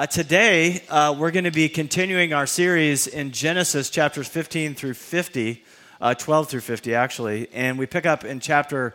Uh, 0.00 0.06
today, 0.06 0.82
uh, 0.88 1.14
we're 1.14 1.30
going 1.30 1.44
to 1.44 1.50
be 1.50 1.68
continuing 1.68 2.32
our 2.32 2.46
series 2.46 3.06
in 3.06 3.32
Genesis 3.32 3.90
chapters 3.90 4.26
15 4.26 4.74
through 4.74 4.94
50, 4.94 5.62
uh, 6.00 6.14
12 6.14 6.48
through 6.48 6.60
50, 6.62 6.94
actually. 6.94 7.48
And 7.52 7.78
we 7.78 7.84
pick 7.84 8.06
up 8.06 8.24
in 8.24 8.40
chapter 8.40 8.94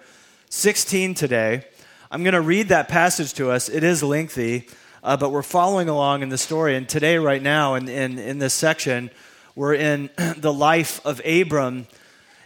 16 0.49 1.13
today. 1.13 1.63
I'm 2.09 2.23
going 2.23 2.33
to 2.33 2.41
read 2.41 2.69
that 2.69 2.87
passage 2.87 3.35
to 3.35 3.51
us. 3.51 3.69
It 3.69 3.83
is 3.83 4.01
lengthy, 4.01 4.67
uh, 5.03 5.15
but 5.15 5.29
we're 5.31 5.43
following 5.43 5.89
along 5.89 6.23
in 6.23 6.29
the 6.29 6.39
story. 6.39 6.75
And 6.75 6.89
today, 6.89 7.19
right 7.19 7.43
now, 7.43 7.75
in, 7.75 7.87
in, 7.87 8.17
in 8.17 8.39
this 8.39 8.55
section, 8.55 9.11
we're 9.53 9.75
in 9.75 10.09
the 10.37 10.51
life 10.51 11.05
of 11.05 11.21
Abram 11.23 11.85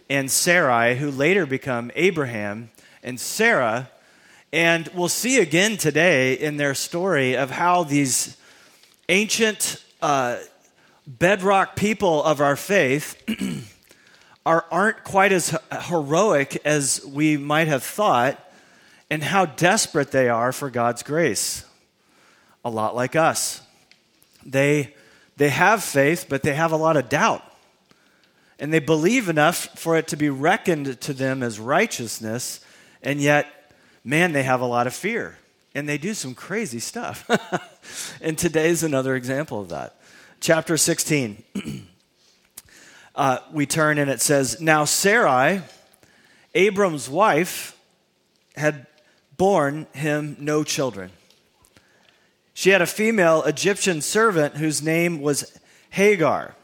and 0.09 0.29
Sarai, 0.29 0.97
who 0.97 1.11
later 1.11 1.45
become 1.45 1.91
Abraham 1.95 2.71
and 3.03 3.21
Sarah. 3.21 3.89
And 4.51 4.89
we'll 4.93 5.07
see 5.07 5.39
again 5.39 5.77
today 5.77 6.33
in 6.33 6.57
their 6.57 6.73
story 6.73 7.37
of 7.37 7.51
how 7.51 7.85
these 7.85 8.35
ancient 9.09 9.83
uh, 10.01 10.37
bedrock 11.05 11.75
people 11.75 12.23
of 12.23 12.39
our 12.39 12.55
faith 12.55 13.21
are, 14.45 14.65
aren't 14.71 15.03
quite 15.03 15.31
as 15.31 15.57
heroic 15.87 16.61
as 16.63 17.03
we 17.05 17.35
might 17.35 17.67
have 17.67 17.83
thought, 17.83 18.39
and 19.09 19.23
how 19.23 19.45
desperate 19.45 20.11
they 20.11 20.29
are 20.29 20.51
for 20.51 20.69
God's 20.69 21.01
grace. 21.01 21.65
A 22.63 22.69
lot 22.69 22.95
like 22.95 23.15
us. 23.15 23.61
They, 24.45 24.93
they 25.37 25.49
have 25.49 25.83
faith, 25.83 26.27
but 26.29 26.43
they 26.43 26.53
have 26.53 26.71
a 26.71 26.77
lot 26.77 26.95
of 26.95 27.09
doubt. 27.09 27.43
And 28.59 28.71
they 28.71 28.79
believe 28.79 29.27
enough 29.27 29.79
for 29.79 29.97
it 29.97 30.07
to 30.09 30.17
be 30.17 30.29
reckoned 30.29 31.01
to 31.01 31.13
them 31.13 31.41
as 31.41 31.59
righteousness, 31.59 32.59
and 33.01 33.19
yet, 33.19 33.47
man, 34.03 34.33
they 34.33 34.43
have 34.43 34.61
a 34.61 34.65
lot 34.67 34.85
of 34.85 34.93
fear 34.93 35.38
and 35.75 35.87
they 35.87 35.97
do 35.97 36.13
some 36.13 36.33
crazy 36.33 36.79
stuff. 36.79 37.29
and 38.21 38.37
today's 38.37 38.83
another 38.83 39.15
example 39.15 39.61
of 39.61 39.69
that. 39.69 39.95
Chapter 40.39 40.77
16. 40.77 41.43
uh, 43.15 43.39
we 43.51 43.65
turn 43.65 43.97
and 43.97 44.09
it 44.09 44.21
says, 44.21 44.59
Now 44.61 44.85
Sarai, 44.85 45.61
Abram's 46.55 47.09
wife, 47.09 47.77
had 48.55 48.87
borne 49.37 49.87
him 49.93 50.35
no 50.39 50.63
children. 50.63 51.11
She 52.53 52.71
had 52.71 52.81
a 52.81 52.87
female 52.87 53.43
Egyptian 53.43 54.01
servant 54.01 54.57
whose 54.57 54.81
name 54.81 55.21
was 55.21 55.57
Hagar. 55.91 56.55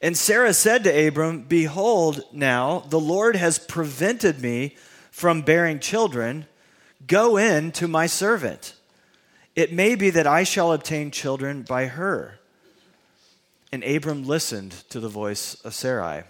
And 0.00 0.16
Sarah 0.16 0.54
said 0.54 0.84
to 0.84 1.08
Abram, 1.08 1.42
Behold, 1.42 2.22
now 2.32 2.84
the 2.88 3.00
Lord 3.00 3.36
has 3.36 3.58
prevented 3.58 4.40
me 4.40 4.76
from 5.10 5.42
bearing 5.42 5.80
children. 5.80 6.46
Go 7.06 7.36
in 7.36 7.72
to 7.72 7.88
my 7.88 8.06
servant. 8.06 8.74
It 9.56 9.72
may 9.72 9.94
be 9.94 10.10
that 10.10 10.26
I 10.26 10.44
shall 10.44 10.72
obtain 10.72 11.10
children 11.10 11.62
by 11.62 11.86
her. 11.86 12.38
And 13.72 13.84
Abram 13.84 14.24
listened 14.24 14.72
to 14.90 15.00
the 15.00 15.08
voice 15.08 15.54
of 15.64 15.74
Sarai. 15.74 16.24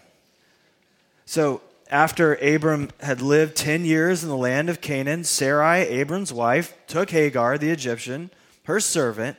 So, 1.26 1.62
after 1.90 2.34
Abram 2.34 2.90
had 3.00 3.20
lived 3.20 3.56
10 3.56 3.84
years 3.84 4.22
in 4.22 4.28
the 4.28 4.36
land 4.36 4.70
of 4.70 4.80
Canaan, 4.80 5.24
Sarai, 5.24 5.80
Abram's 5.80 6.32
wife, 6.32 6.74
took 6.86 7.10
Hagar, 7.10 7.58
the 7.58 7.70
Egyptian, 7.70 8.30
her 8.64 8.78
servant, 8.78 9.36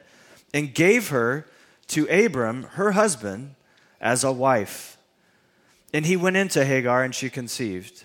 and 0.54 0.74
gave 0.74 1.10
her 1.10 1.46
to 1.88 2.08
Abram, 2.08 2.64
her 2.74 2.92
husband, 2.92 3.56
as 4.02 4.24
a 4.24 4.32
wife. 4.32 4.98
And 5.94 6.06
he 6.06 6.18
went 6.18 6.38
into 6.38 6.66
Hagar, 6.66 7.04
and 7.04 7.16
she 7.16 7.30
conceived. 7.30 8.04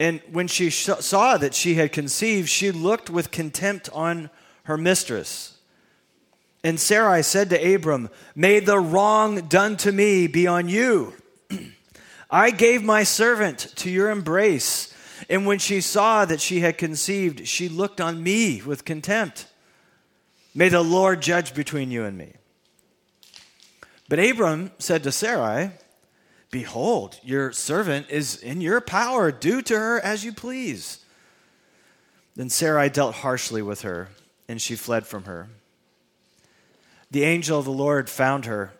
And 0.00 0.20
when 0.30 0.46
she 0.46 0.70
sh- 0.70 0.90
saw 1.00 1.36
that 1.38 1.54
she 1.54 1.74
had 1.74 1.92
conceived, 1.92 2.48
she 2.48 2.70
looked 2.70 3.10
with 3.10 3.30
contempt 3.30 3.88
on 3.92 4.30
her 4.64 4.76
mistress. 4.76 5.58
And 6.62 6.78
Sarai 6.78 7.22
said 7.22 7.50
to 7.50 7.74
Abram, 7.74 8.10
May 8.34 8.60
the 8.60 8.78
wrong 8.78 9.42
done 9.48 9.76
to 9.78 9.92
me 9.92 10.26
be 10.26 10.46
on 10.46 10.68
you. 10.68 11.14
I 12.30 12.50
gave 12.50 12.82
my 12.82 13.04
servant 13.04 13.72
to 13.76 13.90
your 13.90 14.10
embrace. 14.10 14.94
And 15.28 15.46
when 15.46 15.58
she 15.58 15.80
saw 15.80 16.24
that 16.24 16.40
she 16.40 16.60
had 16.60 16.78
conceived, 16.78 17.48
she 17.48 17.68
looked 17.68 18.00
on 18.00 18.22
me 18.22 18.62
with 18.62 18.84
contempt. 18.84 19.46
May 20.54 20.68
the 20.68 20.82
Lord 20.82 21.22
judge 21.22 21.54
between 21.54 21.90
you 21.90 22.04
and 22.04 22.16
me. 22.16 22.34
But 24.08 24.18
Abram 24.18 24.72
said 24.78 25.02
to 25.02 25.12
Sarai, 25.12 25.70
Behold, 26.50 27.18
your 27.22 27.52
servant 27.52 28.06
is 28.08 28.36
in 28.36 28.60
your 28.60 28.80
power. 28.80 29.30
Do 29.30 29.60
to 29.62 29.78
her 29.78 30.00
as 30.00 30.24
you 30.24 30.32
please. 30.32 31.04
Then 32.36 32.48
Sarai 32.48 32.88
dealt 32.88 33.16
harshly 33.16 33.60
with 33.62 33.82
her, 33.82 34.08
and 34.48 34.60
she 34.60 34.76
fled 34.76 35.06
from 35.06 35.24
her. 35.24 35.48
The 37.10 37.24
angel 37.24 37.58
of 37.58 37.64
the 37.64 37.70
Lord 37.70 38.08
found 38.08 38.44
her 38.46 38.72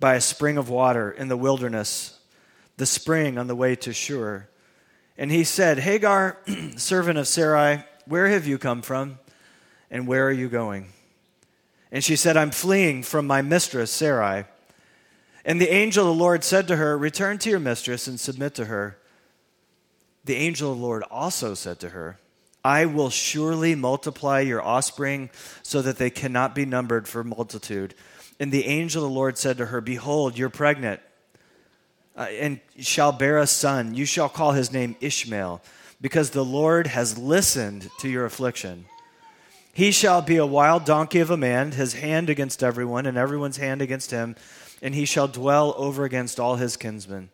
by 0.00 0.14
a 0.14 0.20
spring 0.20 0.56
of 0.56 0.68
water 0.68 1.10
in 1.10 1.28
the 1.28 1.36
wilderness, 1.36 2.18
the 2.76 2.86
spring 2.86 3.38
on 3.38 3.46
the 3.46 3.54
way 3.54 3.76
to 3.76 3.92
Shur. 3.92 4.48
And 5.16 5.30
he 5.30 5.44
said, 5.44 5.78
Hagar, 5.78 6.38
servant 6.76 7.18
of 7.18 7.28
Sarai, 7.28 7.84
where 8.06 8.28
have 8.28 8.46
you 8.46 8.58
come 8.58 8.82
from, 8.82 9.18
and 9.90 10.08
where 10.08 10.26
are 10.26 10.32
you 10.32 10.48
going? 10.48 10.88
And 11.92 12.02
she 12.02 12.16
said, 12.16 12.36
I'm 12.36 12.50
fleeing 12.50 13.02
from 13.02 13.26
my 13.26 13.42
mistress, 13.42 13.92
Sarai. 13.92 14.44
And 15.44 15.60
the 15.60 15.72
angel 15.72 16.08
of 16.08 16.16
the 16.16 16.22
Lord 16.22 16.44
said 16.44 16.68
to 16.68 16.76
her, 16.76 16.96
Return 16.96 17.38
to 17.38 17.50
your 17.50 17.58
mistress 17.58 18.06
and 18.06 18.18
submit 18.18 18.54
to 18.54 18.66
her. 18.66 18.98
The 20.24 20.36
angel 20.36 20.72
of 20.72 20.78
the 20.78 20.84
Lord 20.84 21.02
also 21.10 21.54
said 21.54 21.80
to 21.80 21.90
her, 21.90 22.18
I 22.64 22.86
will 22.86 23.10
surely 23.10 23.74
multiply 23.74 24.40
your 24.40 24.62
offspring 24.62 25.30
so 25.62 25.82
that 25.82 25.98
they 25.98 26.10
cannot 26.10 26.54
be 26.54 26.64
numbered 26.64 27.08
for 27.08 27.24
multitude. 27.24 27.94
And 28.38 28.52
the 28.52 28.66
angel 28.66 29.04
of 29.04 29.10
the 29.10 29.14
Lord 29.14 29.36
said 29.36 29.58
to 29.58 29.66
her, 29.66 29.80
Behold, 29.80 30.38
you're 30.38 30.48
pregnant, 30.48 31.00
uh, 32.16 32.22
and 32.30 32.60
shall 32.78 33.10
bear 33.10 33.38
a 33.38 33.48
son. 33.48 33.94
You 33.94 34.04
shall 34.04 34.28
call 34.28 34.52
his 34.52 34.72
name 34.72 34.94
Ishmael, 35.00 35.60
because 36.00 36.30
the 36.30 36.44
Lord 36.44 36.86
has 36.88 37.18
listened 37.18 37.90
to 37.98 38.08
your 38.08 38.24
affliction. 38.24 38.84
He 39.72 39.90
shall 39.90 40.22
be 40.22 40.36
a 40.36 40.46
wild 40.46 40.84
donkey 40.84 41.18
of 41.18 41.30
a 41.30 41.36
man, 41.36 41.72
his 41.72 41.94
hand 41.94 42.30
against 42.30 42.62
everyone, 42.62 43.06
and 43.06 43.16
everyone's 43.16 43.56
hand 43.56 43.82
against 43.82 44.12
him 44.12 44.36
and 44.82 44.94
he 44.94 45.04
shall 45.04 45.28
dwell 45.28 45.74
over 45.78 46.04
against 46.04 46.40
all 46.40 46.56
his 46.56 46.76
kinsmen. 46.76 47.30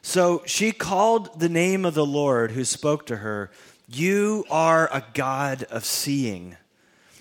So 0.00 0.42
she 0.46 0.72
called 0.72 1.38
the 1.38 1.48
name 1.48 1.84
of 1.84 1.94
the 1.94 2.06
Lord 2.06 2.52
who 2.52 2.64
spoke 2.64 3.04
to 3.06 3.16
her, 3.16 3.50
You 3.88 4.44
are 4.50 4.88
a 4.92 5.04
God 5.12 5.64
of 5.64 5.84
seeing. 5.84 6.56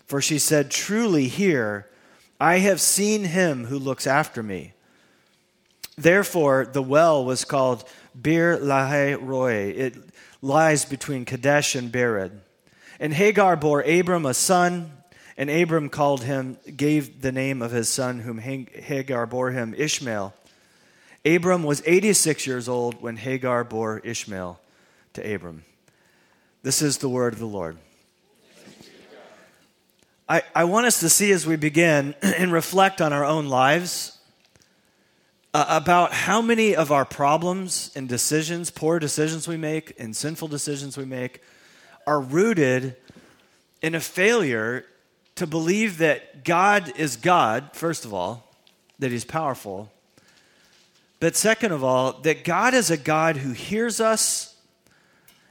For 0.06 0.22
she 0.22 0.40
said, 0.40 0.72
Truly, 0.72 1.28
here, 1.28 1.88
I 2.40 2.60
have 2.60 2.80
seen 2.80 3.26
him 3.26 3.66
who 3.66 3.78
looks 3.78 4.08
after 4.08 4.42
me. 4.42 4.74
Therefore, 5.98 6.66
the 6.72 6.82
well 6.82 7.26
was 7.26 7.44
called 7.44 7.84
Beer 8.20 8.58
Lahai 8.58 9.18
Roi. 9.20 9.74
It 9.76 9.96
lies 10.42 10.86
between 10.86 11.26
Kadesh 11.26 11.76
and 11.76 11.92
Bered. 11.92 12.32
And 13.00 13.14
Hagar 13.14 13.58
bore 13.58 13.82
Abram 13.82 14.26
a 14.26 14.34
son. 14.34 14.92
And 15.40 15.50
Abram 15.50 15.88
called 15.88 16.26
him, 16.26 16.58
gave 16.76 17.22
the 17.22 17.32
name 17.32 17.62
of 17.62 17.72
his 17.72 17.88
son, 17.88 18.20
whom 18.20 18.40
Hagar 18.40 19.26
bore 19.26 19.52
him, 19.52 19.74
Ishmael. 19.78 20.34
Abram 21.24 21.64
was 21.64 21.82
86 21.86 22.46
years 22.46 22.68
old 22.68 23.02
when 23.02 23.16
Hagar 23.16 23.64
bore 23.64 24.00
Ishmael 24.00 24.60
to 25.14 25.34
Abram. 25.34 25.64
This 26.62 26.82
is 26.82 26.98
the 26.98 27.08
word 27.08 27.32
of 27.32 27.40
the 27.40 27.46
Lord. 27.46 27.78
I, 30.28 30.42
I 30.54 30.66
want 30.66 30.88
us 30.88 31.00
to 31.00 31.10
see 31.10 31.32
as 31.32 31.48
we 31.48 31.56
begin 31.56 32.16
and 32.22 32.52
reflect 32.52 33.00
on 33.00 33.14
our 33.14 33.24
own 33.24 33.48
lives 33.48 34.18
uh, 35.54 35.66
about 35.70 36.12
how 36.12 36.42
many 36.42 36.76
of 36.76 36.92
our 36.92 37.06
problems 37.06 37.92
and 37.96 38.10
decisions, 38.10 38.72
poor 38.72 39.00
decisions 39.00 39.48
we 39.48 39.56
make, 39.56 39.98
and 39.98 40.14
sinful 40.14 40.50
decisions 40.50 40.98
we 40.98 41.06
make, 41.06 41.42
are 42.06 42.20
rooted 42.20 42.98
in 43.82 43.96
a 43.96 44.02
failure 44.02 44.84
to 45.40 45.48
believe 45.48 46.00
that 46.00 46.44
God 46.44 46.92
is 46.98 47.16
God, 47.16 47.70
first 47.74 48.04
of 48.04 48.14
all, 48.14 48.54
that 49.00 49.10
He's 49.10 49.24
powerful, 49.24 49.90
but 51.22 51.36
second 51.36 51.72
of 51.72 51.82
all, 51.82 52.14
that 52.22 52.44
God 52.44 52.74
is 52.74 52.92
a 52.92 52.98
God 52.98 53.38
who 53.38 53.54
hears 53.54 54.02
us 54.02 54.56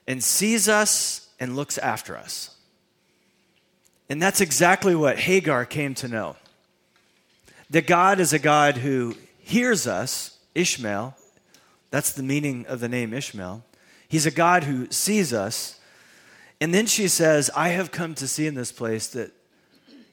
and 0.07 0.23
sees 0.23 0.69
us 0.69 1.29
and 1.41 1.57
looks 1.57 1.79
after 1.79 2.19
us. 2.19 2.55
And 4.11 4.21
that's 4.21 4.43
exactly 4.43 4.95
what 4.95 5.19
Hagar 5.19 5.65
came 5.65 5.95
to 5.97 6.09
know. 6.09 6.37
That 7.71 7.87
God 7.87 8.21
is 8.21 8.35
a 8.35 8.39
God 8.39 8.77
who 8.77 9.15
hears 9.39 9.87
us, 9.87 10.39
Ishmael, 10.55 11.17
that's 11.91 12.13
the 12.13 12.23
meaning 12.23 12.67
of 12.67 12.81
the 12.81 12.89
name 12.91 13.15
Ishmael. 13.15 13.65
He's 14.07 14.27
a 14.27 14.31
God 14.31 14.65
who 14.65 14.91
sees 14.91 15.33
us. 15.33 15.81
And 16.61 16.75
then 16.75 16.85
she 16.85 17.09
says, 17.09 17.51
I 17.57 17.69
have 17.71 17.91
come 17.91 18.15
to 18.17 18.29
see 18.29 18.47
in 18.47 18.55
this 18.55 18.73
place 18.73 19.07
that 19.09 19.33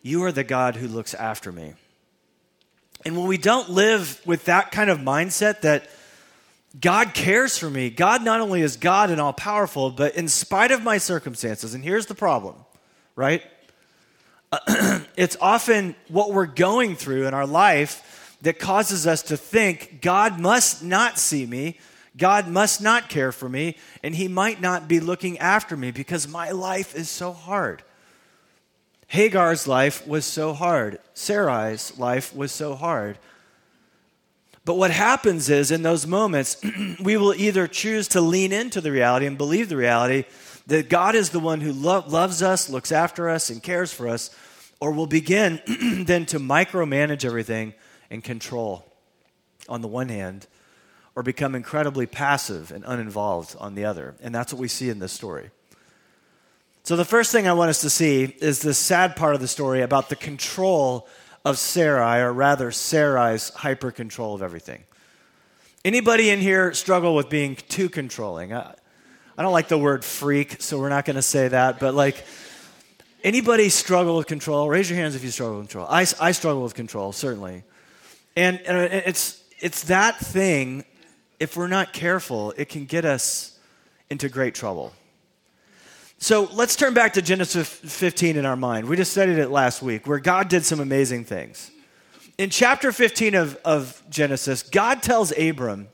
you 0.06 0.24
are 0.24 0.32
the 0.32 0.44
God 0.44 0.76
who 0.76 0.88
looks 0.88 1.16
after 1.16 1.52
me. 1.52 1.74
And 3.04 3.18
when 3.18 3.26
we 3.26 3.40
don't 3.40 3.72
live 3.72 4.22
with 4.24 4.46
that 4.46 4.72
kind 4.72 4.92
of 4.92 5.00
mindset 5.00 5.62
that 5.62 5.90
God 6.80 7.16
cares 7.16 7.58
for 7.58 7.68
me, 7.68 7.90
God 7.90 8.24
not 8.24 8.40
only 8.40 8.62
is 8.62 8.78
God 8.78 9.10
and 9.10 9.20
all 9.20 9.34
powerful, 9.34 9.90
but 9.90 10.14
in 10.14 10.28
spite 10.28 10.70
of 10.70 10.84
my 10.84 11.00
circumstances, 11.00 11.74
and 11.74 11.84
here's 11.84 12.06
the 12.06 12.14
problem, 12.14 12.54
right? 13.16 13.42
it's 15.18 15.38
often 15.42 15.96
what 16.08 16.32
we're 16.32 16.46
going 16.46 16.96
through 16.96 17.26
in 17.26 17.34
our 17.34 17.48
life 17.48 18.38
that 18.44 18.60
causes 18.60 19.08
us 19.08 19.24
to 19.24 19.38
think 19.38 20.02
God 20.04 20.40
must 20.40 20.84
not 20.84 21.18
see 21.18 21.48
me, 21.48 21.80
God 22.16 22.48
must 22.48 22.80
not 22.80 23.10
care 23.10 23.32
for 23.32 23.50
me, 23.50 23.76
and 24.04 24.14
He 24.14 24.28
might 24.28 24.62
not 24.62 24.88
be 24.88 25.00
looking 25.00 25.40
after 25.40 25.76
me 25.76 25.90
because 25.90 26.28
my 26.28 26.52
life 26.52 26.96
is 26.96 27.10
so 27.10 27.34
hard. 27.34 27.82
Hagar's 29.16 29.66
life 29.66 30.06
was 30.06 30.26
so 30.26 30.54
hard. 30.54 31.00
Sarai's 31.14 31.98
life 31.98 32.36
was 32.36 32.52
so 32.52 32.76
hard. 32.76 33.18
But 34.66 34.76
what 34.76 34.92
happens 34.92 35.50
is, 35.50 35.72
in 35.72 35.84
those 35.84 36.06
moments, 36.06 36.58
we 37.02 37.16
will 37.16 37.34
either 37.34 37.66
choose 37.66 38.10
to 38.10 38.22
lean 38.22 38.52
into 38.52 38.82
the 38.82 38.92
reality 38.92 39.26
and 39.26 39.38
believe 39.38 39.70
the 39.70 39.78
reality 39.78 40.26
that 40.68 40.90
God 40.90 41.16
is 41.16 41.30
the 41.30 41.40
one 41.40 41.62
who 41.62 41.72
lo- 41.72 42.04
loves 42.08 42.42
us, 42.42 42.70
looks 42.70 42.92
after 42.92 43.30
us, 43.30 43.50
and 43.50 43.64
cares 43.64 43.94
for 43.94 44.10
us, 44.10 44.36
or 44.82 44.92
we'll 44.92 45.06
begin 45.06 45.62
then 46.06 46.26
to 46.26 46.40
micromanage 46.40 47.24
everything 47.24 47.74
and 48.10 48.22
control 48.22 48.92
on 49.70 49.82
the 49.82 49.88
one 49.88 50.10
hand, 50.10 50.46
or 51.16 51.24
become 51.24 51.56
incredibly 51.56 52.06
passive 52.06 52.70
and 52.72 52.84
uninvolved 52.86 53.56
on 53.60 53.76
the 53.76 53.86
other. 53.86 54.16
And 54.22 54.36
that's 54.36 54.52
what 54.52 54.60
we 54.60 54.68
see 54.68 54.90
in 54.90 55.00
this 55.00 55.14
story. 55.14 55.52
So, 56.86 56.96
the 56.96 57.04
first 57.04 57.32
thing 57.32 57.48
I 57.48 57.54
want 57.54 57.72
us 57.72 57.82
to 57.82 57.90
see 57.90 58.26
is 58.26 58.60
the 58.60 58.76
sad 58.76 59.16
part 59.16 59.34
of 59.34 59.42
the 59.42 59.48
story 59.48 59.82
about 59.82 60.10
the 60.10 60.16
control 60.16 61.08
of 61.44 61.58
Sarai, 61.58 62.22
or 62.22 62.32
rather 62.32 62.70
Sarai's 62.70 63.50
hyper 63.50 63.90
control 63.90 64.36
of 64.36 64.44
everything. 64.44 64.84
Anybody 65.84 66.30
in 66.30 66.40
here 66.40 66.76
struggle 66.76 67.16
with 67.16 67.28
being 67.28 67.56
too 67.56 67.90
controlling? 67.90 68.54
I, 68.54 68.76
I 69.36 69.42
don't 69.42 69.52
like 69.52 69.68
the 69.68 69.80
word 69.80 70.06
freak, 70.06 70.62
so 70.62 70.78
we're 70.78 70.90
not 70.90 71.06
going 71.06 71.16
to 71.16 71.24
say 71.24 71.48
that, 71.48 71.80
but 71.80 71.96
like, 71.96 72.24
anybody 73.24 73.70
struggle 73.70 74.16
with 74.16 74.28
control? 74.28 74.70
Raise 74.70 74.88
your 74.88 75.00
hands 75.00 75.16
if 75.16 75.24
you 75.24 75.32
struggle 75.32 75.58
with 75.58 75.70
control. 75.70 75.88
I, 75.90 76.02
I 76.22 76.34
struggle 76.34 76.62
with 76.62 76.76
control, 76.76 77.14
certainly. 77.14 77.64
And, 78.36 78.60
and 78.60 78.78
it's, 78.94 79.44
it's 79.60 79.86
that 79.86 80.20
thing, 80.20 80.86
if 81.40 81.58
we're 81.58 81.66
not 81.66 81.94
careful, 81.94 82.54
it 82.58 82.70
can 82.70 82.86
get 82.86 83.06
us 83.06 83.58
into 84.12 84.30
great 84.30 84.54
trouble. 84.54 84.94
So 86.18 86.50
let's 86.54 86.76
turn 86.76 86.94
back 86.94 87.14
to 87.14 87.22
Genesis 87.22 87.68
15 87.68 88.38
in 88.38 88.46
our 88.46 88.56
mind. 88.56 88.88
We 88.88 88.96
just 88.96 89.12
studied 89.12 89.38
it 89.38 89.50
last 89.50 89.82
week, 89.82 90.08
where 90.08 90.20
God 90.20 90.48
did 90.48 90.66
some 90.66 90.80
amazing 90.80 91.26
things. 91.26 91.72
In 92.38 92.50
chapter 92.50 92.92
15 92.92 93.36
of, 93.36 93.56
of 93.66 94.02
Genesis, 94.10 94.64
God 94.64 95.04
tells 95.04 95.38
Abram, 95.38 95.88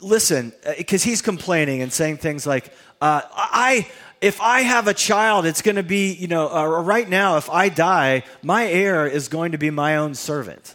listen, 0.00 0.52
because 0.76 1.04
uh, 1.04 1.10
he's 1.10 1.22
complaining 1.22 1.82
and 1.82 1.92
saying 1.92 2.18
things 2.18 2.46
like, 2.46 2.72
uh, 3.00 3.22
I, 3.34 3.88
if 4.20 4.40
I 4.40 4.62
have 4.62 4.88
a 4.88 4.94
child, 4.94 5.46
it's 5.46 5.62
going 5.62 5.76
to 5.76 5.82
be, 5.82 6.12
you 6.14 6.26
know, 6.26 6.48
uh, 6.48 6.66
right 6.66 7.08
now, 7.08 7.36
if 7.36 7.50
I 7.50 7.68
die, 7.68 8.24
my 8.42 8.66
heir 8.66 9.06
is 9.06 9.28
going 9.28 9.52
to 9.52 9.58
be 9.58 9.70
my 9.70 9.96
own 9.96 10.14
servant. 10.14 10.74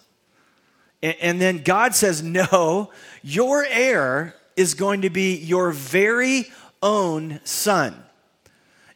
And, 1.01 1.15
and 1.21 1.41
then 1.41 1.63
God 1.63 1.95
says, 1.95 2.21
no, 2.21 2.91
your 3.23 3.65
heir 3.65 4.35
is 4.55 4.75
going 4.75 5.01
to 5.01 5.09
be 5.09 5.35
your 5.37 5.71
very 5.71 6.45
own 6.81 7.39
son. 7.43 8.03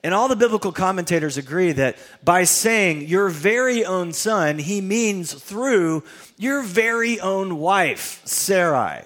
And 0.06 0.14
all 0.14 0.28
the 0.28 0.36
biblical 0.36 0.72
commentators 0.72 1.36
agree 1.36 1.72
that 1.72 1.98
by 2.24 2.44
saying 2.44 3.08
your 3.08 3.28
very 3.28 3.84
own 3.84 4.14
son, 4.14 4.60
he 4.60 4.80
means 4.80 5.34
through 5.34 6.04
your 6.38 6.62
very 6.62 7.20
own 7.20 7.58
wife, 7.58 8.22
Sarai. 8.24 9.02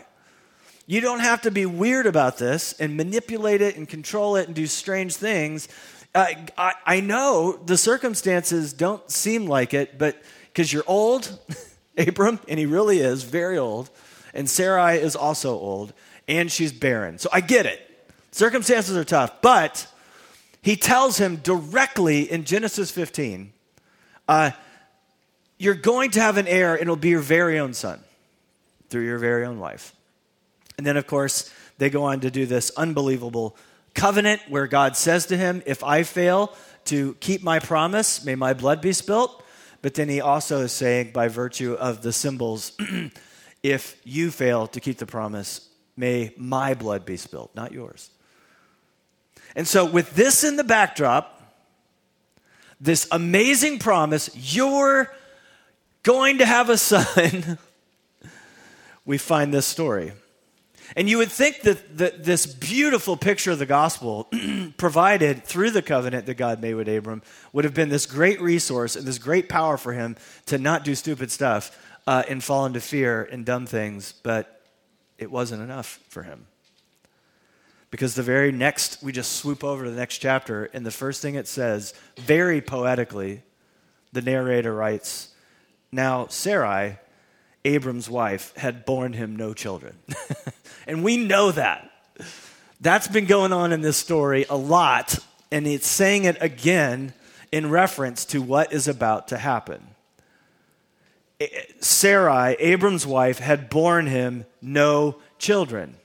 You 0.87 0.99
don't 0.99 1.21
have 1.21 1.43
to 1.43 1.51
be 1.51 1.65
weird 1.65 2.05
about 2.05 2.37
this 2.37 2.73
and 2.81 2.97
manipulate 2.97 3.61
it 3.61 3.77
and 3.77 3.87
control 3.87 4.35
it 4.35 4.47
and 4.47 4.53
do 4.53 4.67
strange 4.67 5.15
things. 5.15 5.69
Uh, 6.13 6.33
I, 6.57 6.73
I 6.85 6.99
know 6.99 7.53
the 7.53 7.77
circumstances 7.77 8.73
don't 8.73 9.09
seem 9.09 9.45
like 9.47 9.73
it, 9.73 9.97
but 9.97 10.21
because 10.51 10.73
you're 10.73 10.83
old, 10.85 11.39
Abram, 11.97 12.41
and 12.49 12.59
he 12.59 12.65
really 12.65 12.99
is 12.99 13.23
very 13.23 13.57
old, 13.57 13.89
and 14.33 14.49
Sarai 14.49 14.97
is 14.97 15.15
also 15.15 15.51
old, 15.51 15.93
and 16.27 16.51
she's 16.51 16.73
barren. 16.73 17.19
So 17.19 17.29
I 17.31 17.39
get 17.39 17.65
it. 17.65 17.79
Circumstances 18.31 18.97
are 18.97 19.05
tough, 19.05 19.41
but 19.41 19.87
he 20.61 20.75
tells 20.75 21.17
him 21.17 21.37
directly 21.37 22.29
in 22.29 22.43
Genesis 22.43 22.91
15 22.91 23.53
uh, 24.27 24.51
You're 25.57 25.75
going 25.75 26.11
to 26.11 26.21
have 26.21 26.37
an 26.37 26.47
heir, 26.47 26.73
and 26.73 26.83
it'll 26.83 26.95
be 26.95 27.09
your 27.09 27.21
very 27.21 27.59
own 27.59 27.73
son 27.73 28.01
through 28.89 29.05
your 29.05 29.19
very 29.19 29.45
own 29.45 29.59
wife. 29.59 29.95
And 30.77 30.85
then, 30.85 30.97
of 30.97 31.07
course, 31.07 31.51
they 31.77 31.89
go 31.89 32.03
on 32.03 32.21
to 32.21 32.31
do 32.31 32.45
this 32.45 32.71
unbelievable 32.77 33.55
covenant 33.93 34.41
where 34.47 34.67
God 34.67 34.95
says 34.95 35.25
to 35.27 35.37
him, 35.37 35.61
If 35.65 35.83
I 35.83 36.03
fail 36.03 36.53
to 36.85 37.15
keep 37.15 37.43
my 37.43 37.59
promise, 37.59 38.23
may 38.23 38.35
my 38.35 38.53
blood 38.53 38.81
be 38.81 38.93
spilt. 38.93 39.43
But 39.81 39.93
then 39.93 40.09
he 40.09 40.19
also 40.19 40.59
is 40.59 40.71
saying, 40.71 41.11
by 41.13 41.29
virtue 41.29 41.73
of 41.73 42.01
the 42.01 42.11
symbols, 42.11 42.73
if 43.63 43.95
you 44.03 44.29
fail 44.31 44.67
to 44.67 44.79
keep 44.79 44.97
the 44.97 45.05
promise, 45.05 45.69
may 45.95 46.33
my 46.37 46.73
blood 46.73 47.05
be 47.05 47.15
spilt, 47.15 47.55
not 47.55 47.71
yours. 47.71 48.09
And 49.59 49.67
so, 49.67 49.83
with 49.83 50.15
this 50.15 50.45
in 50.45 50.55
the 50.55 50.63
backdrop, 50.63 51.37
this 52.79 53.09
amazing 53.11 53.79
promise, 53.79 54.29
you're 54.33 55.13
going 56.01 56.37
to 56.37 56.45
have 56.45 56.69
a 56.69 56.77
son, 56.77 57.57
we 59.05 59.17
find 59.17 59.53
this 59.53 59.65
story. 59.65 60.13
And 60.95 61.09
you 61.09 61.17
would 61.17 61.29
think 61.29 61.63
that, 61.63 61.97
that 61.97 62.23
this 62.23 62.45
beautiful 62.45 63.17
picture 63.17 63.51
of 63.51 63.59
the 63.59 63.65
gospel 63.65 64.29
provided 64.77 65.43
through 65.43 65.71
the 65.71 65.81
covenant 65.81 66.25
that 66.27 66.35
God 66.35 66.61
made 66.61 66.75
with 66.75 66.87
Abram 66.87 67.21
would 67.51 67.65
have 67.65 67.73
been 67.73 67.89
this 67.89 68.05
great 68.05 68.39
resource 68.39 68.95
and 68.95 69.05
this 69.05 69.17
great 69.17 69.49
power 69.49 69.75
for 69.75 69.91
him 69.91 70.15
to 70.45 70.57
not 70.57 70.85
do 70.85 70.95
stupid 70.95 71.31
stuff 71.31 71.77
uh, 72.07 72.23
and 72.29 72.41
fall 72.41 72.65
into 72.65 72.79
fear 72.79 73.27
and 73.29 73.45
dumb 73.45 73.65
things, 73.65 74.13
but 74.23 74.61
it 75.17 75.29
wasn't 75.29 75.61
enough 75.61 75.99
for 76.07 76.23
him. 76.23 76.47
Because 77.91 78.13
the 78.13 78.23
very 78.23 78.51
next, 78.51 79.01
we 79.01 79.11
just 79.11 79.33
swoop 79.33 79.63
over 79.63 79.83
to 79.83 79.89
the 79.89 79.97
next 79.97 80.19
chapter, 80.19 80.65
and 80.65 80.85
the 80.85 80.91
first 80.91 81.21
thing 81.21 81.35
it 81.35 81.47
says, 81.47 81.93
very 82.17 82.61
poetically, 82.61 83.41
the 84.11 84.21
narrator 84.21 84.73
writes, 84.73 85.29
Now 85.91 86.27
Sarai, 86.27 86.97
Abram's 87.65 88.09
wife, 88.09 88.55
had 88.55 88.85
borne 88.85 89.13
him 89.13 89.35
no 89.35 89.53
children. 89.53 89.97
and 90.87 91.03
we 91.03 91.17
know 91.17 91.51
that. 91.51 91.89
That's 92.79 93.07
been 93.07 93.25
going 93.25 93.51
on 93.51 93.73
in 93.73 93.81
this 93.81 93.97
story 93.97 94.45
a 94.49 94.55
lot, 94.55 95.17
and 95.51 95.67
it's 95.67 95.87
saying 95.87 96.25
it 96.25 96.37
again 96.41 97.13
in 97.51 97.69
reference 97.69 98.23
to 98.25 98.41
what 98.41 98.71
is 98.71 98.87
about 98.87 99.29
to 99.29 99.37
happen. 99.37 99.81
Eh, 101.39 101.47
Sarai, 101.79 102.55
Abram's 102.59 103.05
wife, 103.05 103.39
had 103.39 103.69
borne 103.69 104.07
him 104.07 104.45
no 104.61 105.17
children. 105.39 105.95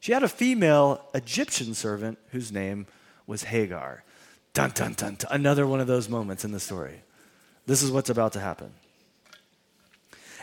She 0.00 0.12
had 0.12 0.22
a 0.22 0.28
female 0.28 1.04
Egyptian 1.14 1.74
servant 1.74 2.18
whose 2.30 2.50
name 2.50 2.86
was 3.26 3.44
Hagar. 3.44 4.02
Dun, 4.54 4.70
dun, 4.74 4.94
dun, 4.94 5.16
dun. 5.16 5.30
Another 5.30 5.66
one 5.66 5.78
of 5.78 5.86
those 5.86 6.08
moments 6.08 6.44
in 6.44 6.52
the 6.52 6.60
story. 6.60 7.02
This 7.66 7.82
is 7.82 7.90
what's 7.90 8.10
about 8.10 8.32
to 8.32 8.40
happen. 8.40 8.72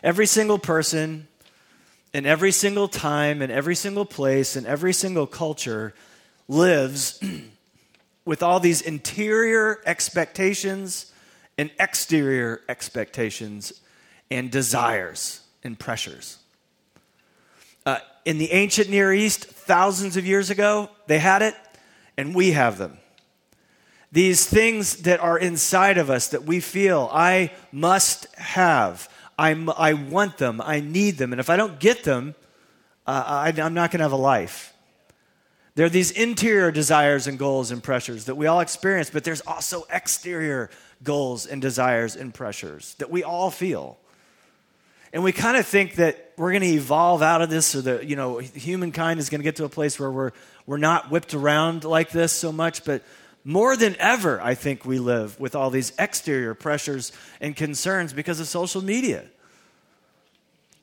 Every 0.03 0.27
single 0.27 0.59
person, 0.59 1.27
in 2.13 2.27
every 2.27 2.51
single 2.51 2.87
time, 2.87 3.41
in 3.41 3.49
every 3.49 3.75
single 3.75 4.05
place, 4.05 4.55
in 4.55 4.65
every 4.67 4.93
single 4.93 5.25
culture 5.25 5.93
lives 6.47 7.19
with 8.25 8.43
all 8.43 8.59
these 8.59 8.81
interior 8.81 9.81
expectations 9.85 11.11
and 11.57 11.71
exterior 11.79 12.61
expectations 12.69 13.73
and 14.29 14.51
desires 14.51 15.41
and 15.63 15.79
pressures. 15.79 16.37
Uh, 17.85 17.99
in 18.27 18.39
the 18.39 18.51
ancient 18.51 18.89
Near 18.89 19.13
East, 19.13 19.45
thousands 19.45 20.17
of 20.17 20.25
years 20.25 20.49
ago, 20.49 20.89
they 21.07 21.17
had 21.17 21.41
it, 21.41 21.55
and 22.17 22.35
we 22.35 22.51
have 22.51 22.77
them. 22.77 22.97
These 24.11 24.45
things 24.45 25.03
that 25.03 25.21
are 25.21 25.39
inside 25.39 25.97
of 25.97 26.09
us 26.09 26.27
that 26.27 26.43
we 26.43 26.59
feel, 26.59 27.09
I 27.13 27.53
must 27.71 28.27
have, 28.35 29.07
I'm, 29.39 29.69
I 29.69 29.93
want 29.93 30.39
them, 30.39 30.59
I 30.59 30.81
need 30.81 31.11
them, 31.17 31.31
and 31.31 31.39
if 31.39 31.49
I 31.49 31.55
don't 31.55 31.79
get 31.79 32.03
them, 32.03 32.35
uh, 33.05 33.23
I, 33.25 33.61
I'm 33.61 33.73
not 33.73 33.91
going 33.91 33.99
to 33.99 34.03
have 34.03 34.11
a 34.11 34.17
life. 34.17 34.73
There 35.75 35.85
are 35.85 35.89
these 35.89 36.11
interior 36.11 36.69
desires 36.69 37.27
and 37.27 37.39
goals 37.39 37.71
and 37.71 37.81
pressures 37.81 38.25
that 38.25 38.35
we 38.35 38.45
all 38.45 38.59
experience, 38.59 39.09
but 39.09 39.23
there's 39.23 39.41
also 39.47 39.85
exterior 39.89 40.69
goals 41.01 41.45
and 41.45 41.61
desires 41.61 42.17
and 42.17 42.33
pressures 42.33 42.93
that 42.95 43.09
we 43.09 43.23
all 43.23 43.51
feel. 43.51 43.97
And 45.13 45.23
we 45.23 45.31
kind 45.31 45.57
of 45.57 45.65
think 45.65 45.95
that 45.95 46.33
we're 46.37 46.51
going 46.51 46.63
to 46.63 46.67
evolve 46.67 47.21
out 47.21 47.41
of 47.41 47.49
this, 47.49 47.75
or 47.75 47.81
that 47.81 48.07
you 48.07 48.15
know, 48.15 48.37
humankind 48.39 49.19
is 49.19 49.29
going 49.29 49.39
to 49.39 49.43
get 49.43 49.55
to 49.57 49.65
a 49.65 49.69
place 49.69 49.99
where 49.99 50.11
we're, 50.11 50.31
we're 50.65 50.77
not 50.77 51.09
whipped 51.09 51.33
around 51.33 51.83
like 51.83 52.11
this 52.11 52.31
so 52.31 52.51
much. 52.51 52.83
But 52.83 53.03
more 53.43 53.77
than 53.77 53.95
ever, 53.99 54.41
I 54.41 54.55
think 54.55 54.85
we 54.85 54.99
live 54.99 55.39
with 55.39 55.55
all 55.55 55.69
these 55.69 55.93
exterior 55.97 56.53
pressures 56.53 57.11
and 57.39 57.55
concerns 57.55 58.13
because 58.13 58.39
of 58.39 58.47
social 58.47 58.83
media. 58.83 59.23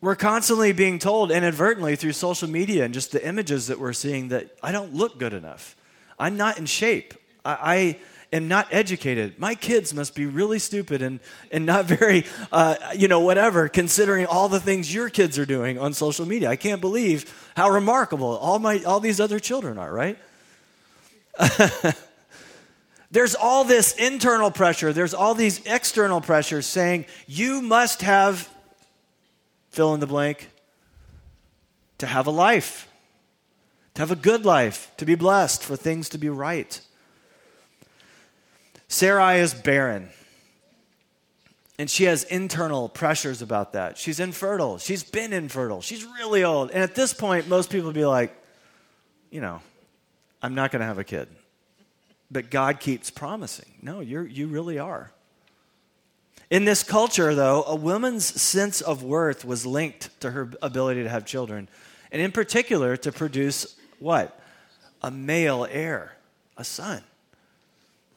We're 0.00 0.16
constantly 0.16 0.72
being 0.72 0.98
told 0.98 1.30
inadvertently 1.30 1.96
through 1.96 2.12
social 2.12 2.48
media 2.48 2.84
and 2.84 2.92
just 2.92 3.12
the 3.12 3.26
images 3.26 3.68
that 3.68 3.78
we're 3.78 3.94
seeing 3.94 4.28
that 4.28 4.56
I 4.62 4.72
don't 4.72 4.94
look 4.94 5.18
good 5.18 5.32
enough. 5.32 5.76
I'm 6.18 6.36
not 6.36 6.58
in 6.58 6.66
shape. 6.66 7.14
I, 7.44 7.56
I 7.60 7.98
and 8.34 8.48
not 8.48 8.66
educated. 8.72 9.38
My 9.38 9.54
kids 9.54 9.94
must 9.94 10.16
be 10.16 10.26
really 10.26 10.58
stupid 10.58 11.02
and, 11.02 11.20
and 11.52 11.64
not 11.64 11.84
very, 11.84 12.24
uh, 12.50 12.74
you 12.96 13.06
know, 13.06 13.20
whatever, 13.20 13.68
considering 13.68 14.26
all 14.26 14.48
the 14.48 14.58
things 14.58 14.92
your 14.92 15.08
kids 15.08 15.38
are 15.38 15.46
doing 15.46 15.78
on 15.78 15.94
social 15.94 16.26
media. 16.26 16.50
I 16.50 16.56
can't 16.56 16.80
believe 16.80 17.32
how 17.56 17.70
remarkable 17.70 18.36
all, 18.36 18.58
my, 18.58 18.82
all 18.82 18.98
these 18.98 19.20
other 19.20 19.38
children 19.38 19.78
are, 19.78 19.92
right? 19.92 20.18
there's 23.12 23.36
all 23.36 23.62
this 23.62 23.94
internal 23.94 24.50
pressure, 24.50 24.92
there's 24.92 25.14
all 25.14 25.36
these 25.36 25.64
external 25.64 26.20
pressures 26.20 26.66
saying 26.66 27.06
you 27.28 27.62
must 27.62 28.02
have 28.02 28.50
fill 29.70 29.94
in 29.94 30.00
the 30.00 30.08
blank 30.08 30.50
to 31.98 32.06
have 32.06 32.26
a 32.26 32.32
life, 32.32 32.88
to 33.94 34.02
have 34.02 34.10
a 34.10 34.16
good 34.16 34.44
life, 34.44 34.90
to 34.96 35.06
be 35.06 35.14
blessed, 35.14 35.62
for 35.62 35.76
things 35.76 36.08
to 36.08 36.18
be 36.18 36.28
right. 36.28 36.80
Sarai 38.94 39.40
is 39.40 39.52
barren. 39.52 40.08
And 41.80 41.90
she 41.90 42.04
has 42.04 42.22
internal 42.22 42.88
pressures 42.88 43.42
about 43.42 43.72
that. 43.72 43.98
She's 43.98 44.20
infertile. 44.20 44.78
She's 44.78 45.02
been 45.02 45.32
infertile. 45.32 45.80
She's 45.80 46.04
really 46.04 46.44
old. 46.44 46.70
And 46.70 46.80
at 46.80 46.94
this 46.94 47.12
point, 47.12 47.48
most 47.48 47.70
people 47.70 47.90
be 47.90 48.04
like, 48.04 48.32
you 49.32 49.40
know, 49.40 49.60
I'm 50.40 50.54
not 50.54 50.70
going 50.70 50.78
to 50.78 50.86
have 50.86 51.00
a 51.00 51.04
kid. 51.04 51.26
But 52.30 52.50
God 52.50 52.78
keeps 52.78 53.10
promising. 53.10 53.66
No, 53.82 53.98
you're, 53.98 54.24
you 54.24 54.46
really 54.46 54.78
are. 54.78 55.10
In 56.48 56.64
this 56.64 56.84
culture, 56.84 57.34
though, 57.34 57.64
a 57.64 57.74
woman's 57.74 58.24
sense 58.24 58.80
of 58.80 59.02
worth 59.02 59.44
was 59.44 59.66
linked 59.66 60.20
to 60.20 60.30
her 60.30 60.52
ability 60.62 61.02
to 61.02 61.08
have 61.08 61.24
children, 61.24 61.68
and 62.12 62.22
in 62.22 62.30
particular, 62.30 62.96
to 62.98 63.10
produce 63.10 63.74
what? 63.98 64.38
A 65.02 65.10
male 65.10 65.66
heir, 65.68 66.16
a 66.56 66.62
son 66.62 67.02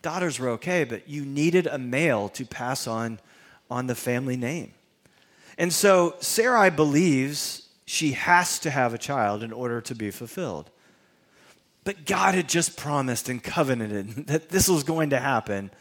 daughters 0.07 0.39
were 0.39 0.47
okay, 0.47 0.85
but 0.85 1.09
you 1.09 1.25
needed 1.25 1.67
a 1.67 1.77
male 1.77 2.29
to 2.29 2.45
pass 2.45 2.87
on 2.87 3.19
on 3.69 3.87
the 3.87 3.93
family 3.93 4.37
name. 4.37 4.71
And 5.57 5.73
so 5.73 6.15
Sarai 6.21 6.69
believes 6.69 7.67
she 7.85 8.13
has 8.13 8.57
to 8.59 8.69
have 8.69 8.93
a 8.93 8.97
child 8.97 9.43
in 9.43 9.51
order 9.51 9.81
to 9.81 9.93
be 9.93 10.09
fulfilled. 10.09 10.69
But 11.83 12.05
God 12.05 12.35
had 12.35 12.47
just 12.47 12.77
promised 12.77 13.27
and 13.27 13.43
covenanted 13.43 14.27
that 14.27 14.47
this 14.47 14.69
was 14.69 14.85
going 14.85 15.09
to 15.09 15.19
happen. 15.19 15.71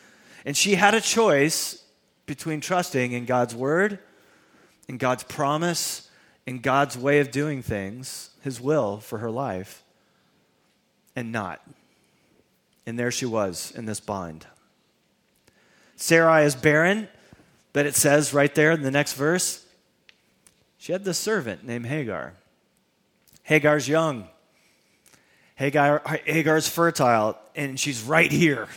And 0.44 0.56
she 0.56 0.74
had 0.74 0.94
a 0.94 1.00
choice 1.00 1.84
between 2.26 2.60
trusting 2.60 3.12
in 3.12 3.26
God's 3.26 3.54
word, 3.54 4.00
in 4.88 4.98
God's 4.98 5.22
promise, 5.22 6.10
in 6.46 6.58
God's 6.58 6.98
way 6.98 7.20
of 7.20 7.30
doing 7.30 7.62
things, 7.62 8.30
his 8.42 8.60
will 8.60 8.98
for 8.98 9.18
her 9.18 9.30
life, 9.30 9.84
and 11.14 11.30
not. 11.30 11.62
And 12.86 12.98
there 12.98 13.10
she 13.10 13.26
was 13.26 13.72
in 13.74 13.86
this 13.86 14.00
bind. 14.00 14.46
Sarai 15.96 16.44
is 16.44 16.54
barren, 16.54 17.08
but 17.72 17.86
it 17.86 17.94
says 17.94 18.32
right 18.32 18.54
there 18.54 18.70
in 18.70 18.82
the 18.82 18.90
next 18.90 19.14
verse, 19.14 19.66
she 20.78 20.92
had 20.92 21.04
this 21.04 21.18
servant 21.18 21.64
named 21.64 21.86
Hagar. 21.86 22.34
Hagar's 23.42 23.88
young. 23.88 24.28
Hagar, 25.56 26.02
Hagar's 26.24 26.68
fertile, 26.68 27.38
and 27.54 27.80
she's 27.80 28.02
right 28.02 28.30
here. 28.30 28.68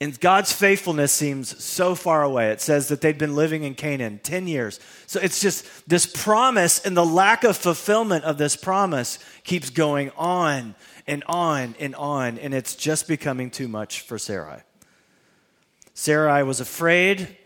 And 0.00 0.18
God's 0.20 0.52
faithfulness 0.52 1.12
seems 1.12 1.62
so 1.62 1.96
far 1.96 2.22
away. 2.22 2.50
It 2.50 2.60
says 2.60 2.88
that 2.88 3.00
they'd 3.00 3.18
been 3.18 3.34
living 3.34 3.64
in 3.64 3.74
Canaan 3.74 4.20
10 4.22 4.46
years. 4.46 4.78
So 5.06 5.18
it's 5.20 5.40
just 5.40 5.88
this 5.88 6.06
promise 6.06 6.78
and 6.86 6.96
the 6.96 7.04
lack 7.04 7.42
of 7.42 7.56
fulfillment 7.56 8.24
of 8.24 8.38
this 8.38 8.54
promise 8.54 9.18
keeps 9.42 9.70
going 9.70 10.12
on 10.16 10.76
and 11.08 11.24
on 11.26 11.74
and 11.80 11.94
on, 11.96 12.38
and 12.38 12.52
it's 12.54 12.76
just 12.76 13.08
becoming 13.08 13.50
too 13.50 13.66
much 13.66 14.02
for 14.02 14.18
Sarai. 14.18 14.60
Sarai 15.94 16.44
was 16.44 16.60
afraid, 16.60 17.36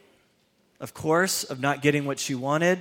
of 0.80 0.92
course, 0.92 1.44
of 1.44 1.60
not 1.60 1.80
getting 1.80 2.04
what 2.04 2.18
she 2.18 2.34
wanted, 2.34 2.80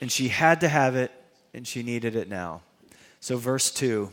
and 0.00 0.10
she 0.10 0.28
had 0.28 0.60
to 0.60 0.68
have 0.68 0.94
it, 0.94 1.10
and 1.52 1.66
she 1.66 1.82
needed 1.82 2.14
it 2.14 2.28
now. 2.28 2.62
So, 3.20 3.36
verse 3.36 3.72
2 3.72 4.10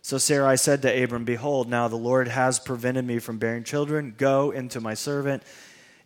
So 0.00 0.16
Sarai 0.16 0.56
said 0.56 0.80
to 0.82 1.02
Abram, 1.02 1.24
Behold, 1.24 1.68
now 1.68 1.88
the 1.88 1.96
Lord 1.96 2.28
has 2.28 2.60
prevented 2.60 3.04
me 3.04 3.18
from 3.18 3.38
bearing 3.38 3.64
children. 3.64 4.14
Go 4.16 4.52
into 4.52 4.80
my 4.80 4.94
servant. 4.94 5.42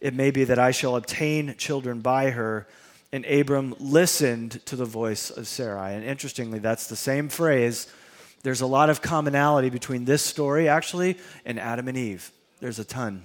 It 0.01 0.15
may 0.15 0.31
be 0.31 0.45
that 0.45 0.59
I 0.59 0.71
shall 0.71 0.97
obtain 0.97 1.55
children 1.59 2.01
by 2.01 2.31
her. 2.31 2.67
And 3.13 3.27
Abram 3.27 3.75
listened 3.79 4.65
to 4.65 4.75
the 4.75 4.87
voice 4.87 5.29
of 5.29 5.47
Sarai. 5.47 5.95
And 5.95 6.03
interestingly, 6.03 6.59
that's 6.59 6.87
the 6.87 6.97
same 6.97 7.29
phrase 7.29 7.87
there's 8.43 8.61
a 8.61 8.67
lot 8.67 8.91
of 8.91 9.03
commonality 9.03 9.71
between 9.71 10.05
this 10.05 10.23
story, 10.23 10.69
actually, 10.69 11.19
and 11.45 11.61
Adam 11.61 11.89
and 11.89 11.97
Eve. 11.97 12.31
There's 12.61 12.79
a 12.79 12.85
ton. 12.85 13.25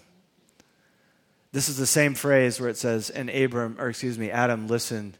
This 1.51 1.69
is 1.69 1.77
the 1.77 1.87
same 1.87 2.13
phrase 2.13 2.59
where 2.59 2.69
it 2.69 2.77
says, 2.77 3.09
and 3.09 3.29
Abram, 3.29 3.77
or 3.79 3.89
excuse 3.89 4.19
me, 4.19 4.29
Adam 4.29 4.67
listened 4.67 5.17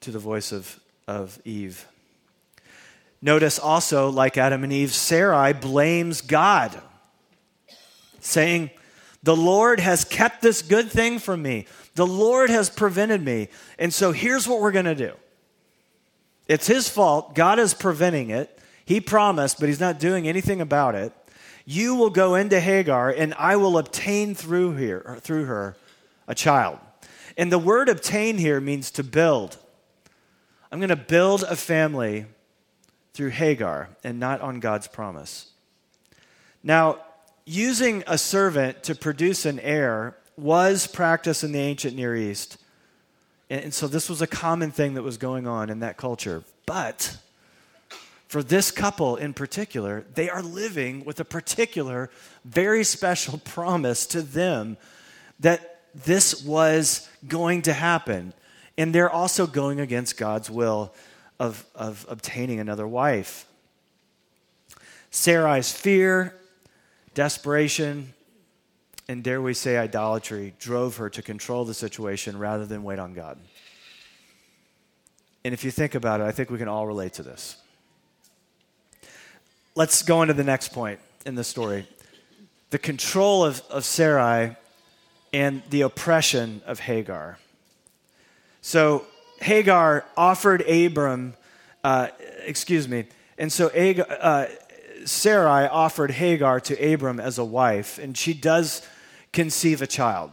to 0.00 0.10
the 0.10 0.18
voice 0.18 0.52
of, 0.52 0.80
of 1.06 1.38
Eve. 1.44 1.86
Notice 3.20 3.58
also, 3.58 4.10
like 4.10 4.38
Adam 4.38 4.64
and 4.64 4.72
Eve, 4.72 4.94
Sarai 4.94 5.52
blames 5.52 6.20
God, 6.20 6.80
saying, 8.20 8.70
The 9.24 9.36
Lord 9.36 9.80
has 9.80 10.04
kept 10.04 10.40
this 10.40 10.62
good 10.62 10.90
thing 10.90 11.18
from 11.18 11.42
me. 11.42 11.66
The 11.96 12.06
Lord 12.06 12.48
has 12.48 12.70
prevented 12.70 13.22
me. 13.22 13.48
And 13.78 13.92
so 13.92 14.12
here's 14.12 14.46
what 14.46 14.60
we're 14.60 14.72
going 14.72 14.84
to 14.84 14.94
do 14.94 15.12
it's 16.46 16.66
his 16.66 16.88
fault. 16.88 17.34
God 17.34 17.58
is 17.58 17.74
preventing 17.74 18.30
it. 18.30 18.57
He 18.88 19.02
promised, 19.02 19.60
but 19.60 19.68
he's 19.68 19.80
not 19.80 20.00
doing 20.00 20.26
anything 20.26 20.62
about 20.62 20.94
it. 20.94 21.12
You 21.66 21.94
will 21.96 22.08
go 22.08 22.36
into 22.36 22.58
Hagar, 22.58 23.10
and 23.10 23.34
I 23.34 23.56
will 23.56 23.76
obtain 23.76 24.34
through 24.34 24.76
here 24.76 25.18
through 25.20 25.44
her 25.44 25.76
a 26.26 26.34
child. 26.34 26.78
And 27.36 27.52
the 27.52 27.58
word 27.58 27.90
obtain 27.90 28.38
here 28.38 28.62
means 28.62 28.90
to 28.92 29.04
build. 29.04 29.58
I'm 30.72 30.78
going 30.78 30.88
to 30.88 30.96
build 30.96 31.42
a 31.42 31.54
family 31.54 32.24
through 33.12 33.28
Hagar 33.28 33.90
and 34.02 34.18
not 34.18 34.40
on 34.40 34.58
God's 34.58 34.88
promise. 34.88 35.50
Now, 36.62 36.96
using 37.44 38.02
a 38.06 38.16
servant 38.16 38.82
to 38.84 38.94
produce 38.94 39.44
an 39.44 39.60
heir 39.60 40.16
was 40.38 40.86
practice 40.86 41.44
in 41.44 41.52
the 41.52 41.58
ancient 41.58 41.94
Near 41.94 42.16
East. 42.16 42.56
And 43.50 43.74
so 43.74 43.86
this 43.86 44.08
was 44.08 44.22
a 44.22 44.26
common 44.26 44.70
thing 44.70 44.94
that 44.94 45.02
was 45.02 45.18
going 45.18 45.46
on 45.46 45.68
in 45.68 45.80
that 45.80 45.98
culture. 45.98 46.42
But 46.64 47.18
for 48.28 48.42
this 48.42 48.70
couple 48.70 49.16
in 49.16 49.32
particular, 49.32 50.04
they 50.14 50.28
are 50.28 50.42
living 50.42 51.02
with 51.04 51.18
a 51.18 51.24
particular, 51.24 52.10
very 52.44 52.84
special 52.84 53.38
promise 53.44 54.06
to 54.06 54.22
them 54.22 54.76
that 55.40 55.80
this 55.94 56.44
was 56.44 57.08
going 57.26 57.62
to 57.62 57.72
happen. 57.72 58.34
And 58.76 58.94
they're 58.94 59.10
also 59.10 59.46
going 59.46 59.80
against 59.80 60.18
God's 60.18 60.50
will 60.50 60.94
of, 61.40 61.64
of 61.74 62.04
obtaining 62.08 62.60
another 62.60 62.86
wife. 62.86 63.46
Sarai's 65.10 65.72
fear, 65.72 66.34
desperation, 67.14 68.12
and 69.08 69.24
dare 69.24 69.40
we 69.40 69.54
say 69.54 69.78
idolatry 69.78 70.54
drove 70.58 70.98
her 70.98 71.08
to 71.08 71.22
control 71.22 71.64
the 71.64 71.72
situation 71.72 72.38
rather 72.38 72.66
than 72.66 72.82
wait 72.82 72.98
on 72.98 73.14
God. 73.14 73.38
And 75.44 75.54
if 75.54 75.64
you 75.64 75.70
think 75.70 75.94
about 75.94 76.20
it, 76.20 76.24
I 76.24 76.32
think 76.32 76.50
we 76.50 76.58
can 76.58 76.68
all 76.68 76.86
relate 76.86 77.14
to 77.14 77.22
this 77.22 77.56
let's 79.78 80.02
go 80.02 80.22
into 80.22 80.34
the 80.34 80.42
next 80.42 80.72
point 80.72 80.98
in 81.24 81.36
the 81.36 81.44
story 81.44 81.86
the 82.70 82.78
control 82.78 83.44
of, 83.44 83.62
of 83.70 83.84
Sarai 83.84 84.56
and 85.32 85.62
the 85.70 85.82
oppression 85.82 86.60
of 86.66 86.80
Hagar. 86.80 87.38
So 88.60 89.06
Hagar 89.40 90.04
offered 90.16 90.68
Abram, 90.68 91.34
uh, 91.82 92.08
excuse 92.44 92.88
me, 92.88 93.06
and 93.38 93.50
so 93.50 93.70
Agar, 93.72 94.04
uh, 94.20 94.46
Sarai 95.06 95.66
offered 95.68 96.10
Hagar 96.10 96.60
to 96.60 96.92
Abram 96.92 97.20
as 97.20 97.38
a 97.38 97.44
wife, 97.44 97.98
and 97.98 98.18
she 98.18 98.34
does 98.34 98.86
conceive 99.32 99.80
a 99.80 99.86
child. 99.86 100.30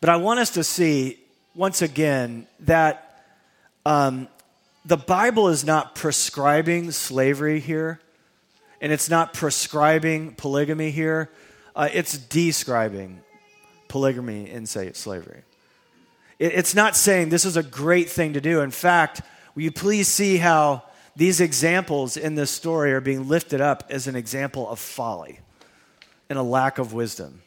But 0.00 0.10
I 0.10 0.16
want 0.16 0.38
us 0.38 0.50
to 0.50 0.62
see 0.62 1.18
once 1.54 1.82
again 1.82 2.46
that 2.60 3.24
um, 3.86 4.28
the 4.84 4.98
Bible 4.98 5.48
is 5.48 5.64
not 5.64 5.96
prescribing 5.96 6.92
slavery 6.92 7.58
here 7.58 8.00
and 8.80 8.92
it's 8.92 9.10
not 9.10 9.34
prescribing 9.34 10.34
polygamy 10.34 10.90
here, 10.90 11.30
uh, 11.74 11.88
it's 11.92 12.16
describing 12.16 13.20
polygamy 13.88 14.50
in 14.50 14.66
say, 14.66 14.92
slavery. 14.92 15.42
It, 16.38 16.52
it's 16.54 16.74
not 16.74 16.96
saying 16.96 17.28
this 17.28 17.44
is 17.44 17.56
a 17.56 17.62
great 17.62 18.10
thing 18.10 18.34
to 18.34 18.40
do. 18.40 18.60
In 18.60 18.70
fact, 18.70 19.22
will 19.54 19.62
you 19.62 19.72
please 19.72 20.08
see 20.08 20.36
how 20.36 20.84
these 21.16 21.40
examples 21.40 22.16
in 22.16 22.34
this 22.34 22.50
story 22.50 22.92
are 22.92 23.00
being 23.00 23.28
lifted 23.28 23.60
up 23.60 23.84
as 23.90 24.06
an 24.06 24.16
example 24.16 24.68
of 24.68 24.78
folly 24.78 25.40
and 26.28 26.38
a 26.38 26.42
lack 26.42 26.78
of 26.78 26.92
wisdom? 26.92 27.42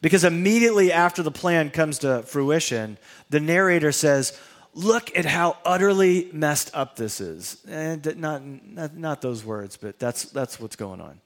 Because 0.00 0.24
immediately 0.24 0.90
after 0.90 1.22
the 1.22 1.30
plan 1.30 1.70
comes 1.70 2.00
to 2.00 2.22
fruition, 2.22 2.98
the 3.30 3.38
narrator 3.38 3.92
says, 3.92 4.36
look 4.74 5.16
at 5.16 5.24
how 5.24 5.56
utterly 5.64 6.28
messed 6.32 6.70
up 6.74 6.96
this 6.96 7.20
is. 7.20 7.58
Eh, 7.68 7.92
and 7.92 8.16
not, 8.16 8.42
not, 8.44 8.96
not 8.96 9.20
those 9.22 9.44
words, 9.44 9.76
but 9.76 9.98
that's, 9.98 10.24
that's 10.24 10.58
what's 10.58 10.76
going 10.76 11.00
on. 11.00 11.20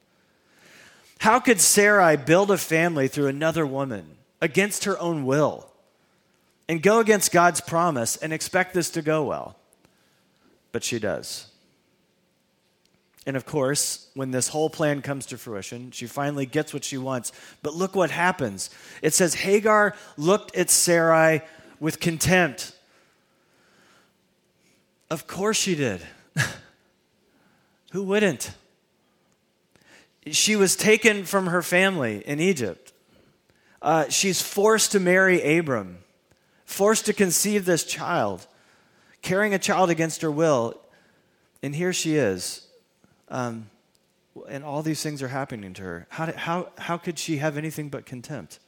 How 1.18 1.40
could 1.40 1.60
Sarai 1.60 2.16
build 2.16 2.50
a 2.50 2.58
family 2.58 3.08
through 3.08 3.28
another 3.28 3.66
woman 3.66 4.16
against 4.40 4.84
her 4.84 4.98
own 4.98 5.24
will 5.24 5.70
and 6.68 6.82
go 6.82 7.00
against 7.00 7.32
God's 7.32 7.60
promise 7.60 8.16
and 8.16 8.32
expect 8.32 8.74
this 8.74 8.90
to 8.90 9.02
go 9.02 9.24
well? 9.24 9.56
But 10.72 10.84
she 10.84 10.98
does. 10.98 11.46
And 13.26 13.36
of 13.36 13.44
course, 13.44 14.08
when 14.14 14.30
this 14.30 14.48
whole 14.48 14.70
plan 14.70 15.02
comes 15.02 15.26
to 15.26 15.38
fruition, 15.38 15.90
she 15.90 16.06
finally 16.06 16.46
gets 16.46 16.72
what 16.72 16.84
she 16.84 16.96
wants. 16.96 17.32
But 17.60 17.74
look 17.74 17.96
what 17.96 18.10
happens. 18.10 18.70
It 19.02 19.14
says 19.14 19.34
Hagar 19.34 19.96
looked 20.16 20.54
at 20.54 20.70
Sarai 20.70 21.40
with 21.80 21.98
contempt. 21.98 22.72
Of 25.10 25.26
course 25.26 25.56
she 25.56 25.74
did. 25.74 26.00
Who 27.92 28.02
wouldn't? 28.02 28.52
She 30.30 30.56
was 30.56 30.74
taken 30.74 31.24
from 31.24 31.46
her 31.46 31.62
family 31.62 32.22
in 32.26 32.40
Egypt. 32.40 32.92
Uh, 33.80 34.08
she's 34.08 34.42
forced 34.42 34.92
to 34.92 35.00
marry 35.00 35.58
Abram, 35.58 35.98
forced 36.64 37.06
to 37.06 37.12
conceive 37.12 37.64
this 37.64 37.84
child, 37.84 38.46
carrying 39.22 39.54
a 39.54 39.58
child 39.58 39.90
against 39.90 40.22
her 40.22 40.30
will. 40.30 40.80
And 41.62 41.74
here 41.74 41.92
she 41.92 42.16
is 42.16 42.66
um, 43.28 43.70
and 44.48 44.64
all 44.64 44.82
these 44.82 45.02
things 45.02 45.22
are 45.22 45.28
happening 45.28 45.72
to 45.74 45.82
her. 45.82 46.06
How, 46.10 46.32
how, 46.32 46.68
how 46.78 46.96
could 46.96 47.18
she 47.18 47.38
have 47.38 47.56
anything 47.56 47.88
but 47.88 48.06
contempt? 48.06 48.58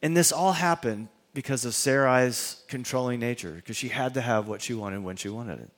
And 0.00 0.16
this 0.16 0.32
all 0.32 0.52
happened 0.52 1.08
because 1.34 1.64
of 1.64 1.74
Sarai's 1.74 2.62
controlling 2.68 3.20
nature, 3.20 3.52
because 3.52 3.76
she 3.76 3.88
had 3.88 4.14
to 4.14 4.20
have 4.20 4.48
what 4.48 4.62
she 4.62 4.74
wanted 4.74 5.02
when 5.02 5.16
she 5.16 5.28
wanted 5.28 5.60
it. 5.60 5.70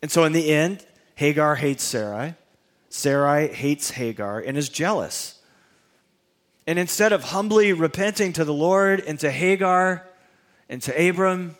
And 0.00 0.10
so 0.10 0.24
in 0.24 0.32
the 0.32 0.50
end, 0.50 0.84
Hagar 1.14 1.56
hates 1.56 1.84
Sarai. 1.84 2.34
Sarai 2.88 3.48
hates 3.48 3.90
Hagar 3.90 4.40
and 4.40 4.56
is 4.56 4.68
jealous. 4.68 5.38
And 6.66 6.78
instead 6.78 7.12
of 7.12 7.24
humbly 7.24 7.72
repenting 7.72 8.32
to 8.34 8.44
the 8.44 8.54
Lord 8.54 9.00
and 9.00 9.18
to 9.20 9.30
Hagar 9.30 10.06
and 10.68 10.80
to 10.82 11.08
Abram, 11.08 11.56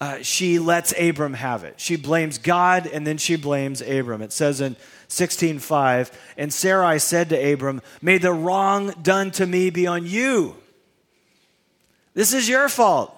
uh, 0.00 0.18
she 0.22 0.58
lets 0.58 0.92
Abram 0.98 1.34
have 1.34 1.64
it. 1.64 1.80
She 1.80 1.96
blames 1.96 2.38
God 2.38 2.86
and 2.86 3.06
then 3.06 3.16
she 3.16 3.36
blames 3.36 3.80
Abram. 3.80 4.22
It 4.22 4.32
says 4.32 4.60
in 4.60 4.76
16:5, 5.08 6.10
and 6.36 6.52
Sarai 6.52 6.98
said 6.98 7.28
to 7.28 7.52
Abram, 7.52 7.80
"May 8.02 8.18
the 8.18 8.32
wrong 8.32 8.94
done 9.02 9.30
to 9.32 9.46
me 9.46 9.70
be 9.70 9.86
on 9.86 10.06
you. 10.06 10.56
This 12.14 12.32
is 12.32 12.48
your 12.48 12.68
fault. 12.68 13.14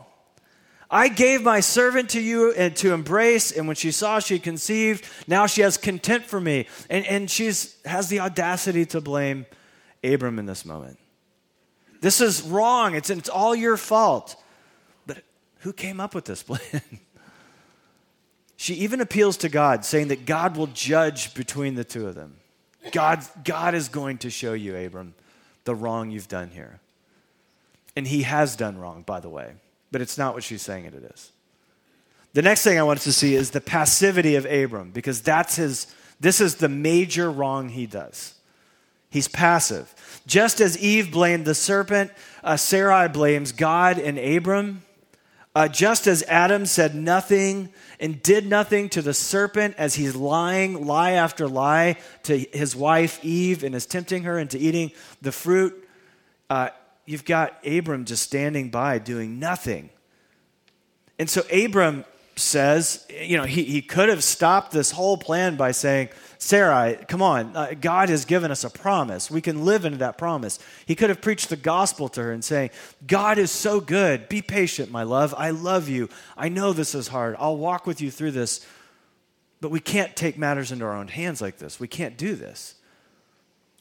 I 0.90 1.08
gave 1.08 1.42
my 1.42 1.60
servant 1.60 2.10
to 2.10 2.20
you 2.20 2.52
and 2.52 2.74
to 2.76 2.92
embrace, 2.92 3.50
and 3.50 3.66
when 3.66 3.76
she 3.76 3.90
saw 3.90 4.20
she 4.20 4.38
conceived, 4.38 5.04
now 5.26 5.46
she 5.46 5.62
has 5.62 5.76
contempt 5.76 6.28
for 6.28 6.40
me. 6.40 6.66
And, 6.88 7.04
and 7.06 7.30
she 7.30 7.46
has 7.84 8.08
the 8.08 8.20
audacity 8.20 8.86
to 8.86 9.00
blame 9.00 9.46
Abram 10.04 10.38
in 10.38 10.46
this 10.46 10.64
moment. 10.64 10.98
This 12.00 12.20
is 12.20 12.42
wrong. 12.42 12.94
It's, 12.94 13.10
it's 13.10 13.28
all 13.28 13.54
your 13.54 13.76
fault. 13.76 14.36
But 15.06 15.24
who 15.60 15.72
came 15.72 16.00
up 16.00 16.14
with 16.14 16.24
this 16.24 16.42
plan? 16.42 16.60
she 18.56 18.74
even 18.74 19.00
appeals 19.00 19.36
to 19.38 19.48
God, 19.48 19.84
saying 19.84 20.08
that 20.08 20.24
God 20.24 20.56
will 20.56 20.68
judge 20.68 21.34
between 21.34 21.74
the 21.74 21.84
two 21.84 22.06
of 22.06 22.14
them. 22.14 22.36
God, 22.92 23.24
God 23.44 23.74
is 23.74 23.88
going 23.88 24.18
to 24.18 24.30
show 24.30 24.52
you, 24.52 24.76
Abram, 24.76 25.14
the 25.64 25.74
wrong 25.74 26.12
you've 26.12 26.28
done 26.28 26.50
here. 26.50 26.78
And 27.96 28.06
he 28.06 28.22
has 28.22 28.54
done 28.56 28.78
wrong, 28.78 29.02
by 29.02 29.20
the 29.20 29.30
way, 29.30 29.52
but 29.90 30.00
it's 30.02 30.18
not 30.18 30.34
what 30.34 30.44
she's 30.44 30.62
saying 30.62 30.84
it 30.84 30.94
is. 30.94 31.32
The 32.34 32.42
next 32.42 32.62
thing 32.62 32.78
I 32.78 32.82
want 32.82 32.98
us 32.98 33.04
to 33.04 33.12
see 33.12 33.34
is 33.34 33.50
the 33.50 33.62
passivity 33.62 34.34
of 34.36 34.44
Abram, 34.44 34.90
because 34.90 35.22
that's 35.22 35.56
his, 35.56 35.86
this 36.20 36.38
is 36.38 36.56
the 36.56 36.68
major 36.68 37.30
wrong 37.30 37.70
he 37.70 37.86
does. 37.86 38.34
He's 39.08 39.28
passive. 39.28 39.94
Just 40.26 40.60
as 40.60 40.76
Eve 40.76 41.10
blamed 41.10 41.46
the 41.46 41.54
serpent, 41.54 42.10
uh, 42.44 42.58
Sarai 42.58 43.08
blames 43.08 43.52
God 43.52 43.98
and 43.98 44.18
Abram. 44.18 44.82
Uh, 45.54 45.68
just 45.68 46.06
as 46.06 46.22
Adam 46.24 46.66
said 46.66 46.94
nothing 46.94 47.70
and 47.98 48.22
did 48.22 48.46
nothing 48.46 48.90
to 48.90 49.00
the 49.00 49.14
serpent 49.14 49.74
as 49.78 49.94
he's 49.94 50.14
lying 50.14 50.87
lie 50.87 51.12
after 51.12 51.48
lie 51.48 51.96
to 52.24 52.37
his 52.37 52.76
wife 52.76 53.24
Eve 53.24 53.64
and 53.64 53.74
is 53.74 53.87
tempting 53.87 54.24
her 54.24 54.38
into 54.38 54.59
eating 54.59 54.92
the 55.22 55.32
fruit, 55.32 55.88
uh, 56.50 56.68
you've 57.07 57.25
got 57.25 57.57
Abram 57.66 58.05
just 58.05 58.23
standing 58.23 58.69
by 58.71 58.99
doing 58.99 59.38
nothing. 59.38 59.90
And 61.19 61.31
so 61.31 61.42
Abram 61.51 62.05
says, 62.38 63.07
you 63.09 63.38
know, 63.38 63.45
he, 63.45 63.64
he 63.64 63.81
could 63.81 64.11
have 64.11 64.23
stopped 64.23 64.71
this 64.71 64.90
whole 64.90 65.16
plan 65.16 65.57
by 65.57 65.71
saying, 65.71 66.11
Sarai, 66.38 66.97
come 67.09 67.23
on, 67.23 67.57
uh, 67.57 67.73
God 67.81 68.11
has 68.11 68.27
given 68.27 68.51
us 68.51 68.62
a 68.62 68.69
promise. 68.69 69.31
We 69.31 69.40
can 69.40 69.64
live 69.64 69.87
into 69.87 69.99
that 69.99 70.19
promise. 70.19 70.59
He 70.85 70.95
could 70.95 71.09
have 71.09 71.23
preached 71.23 71.49
the 71.49 71.57
gospel 71.57 72.11
to 72.11 72.23
her 72.23 72.33
and 72.33 72.45
saying, 72.45 72.71
God 73.07 73.38
is 73.38 73.51
so 73.51 73.81
good. 73.81 74.29
Be 74.29 74.42
patient, 74.42 74.90
my 74.90 75.03
love. 75.03 75.35
I 75.37 75.51
love 75.51 75.88
you. 75.88 76.11
I 76.37 76.51
know 76.51 76.75
this 76.75 76.95
is 76.95 77.09
hard. 77.09 77.37
I'll 77.38 77.57
walk 77.57 77.87
with 77.87 78.03
you 78.03 78.11
through 78.11 78.33
this. 78.33 78.66
But 79.62 79.71
we 79.71 79.81
can't 79.81 80.14
take 80.14 80.37
matters 80.37 80.71
into 80.71 80.85
our 80.85 80.95
own 80.95 81.09
hands 81.09 81.40
like 81.40 81.57
this. 81.57 81.81
We 81.81 81.88
can't 81.88 82.19
do 82.19 82.37
this. 82.37 82.75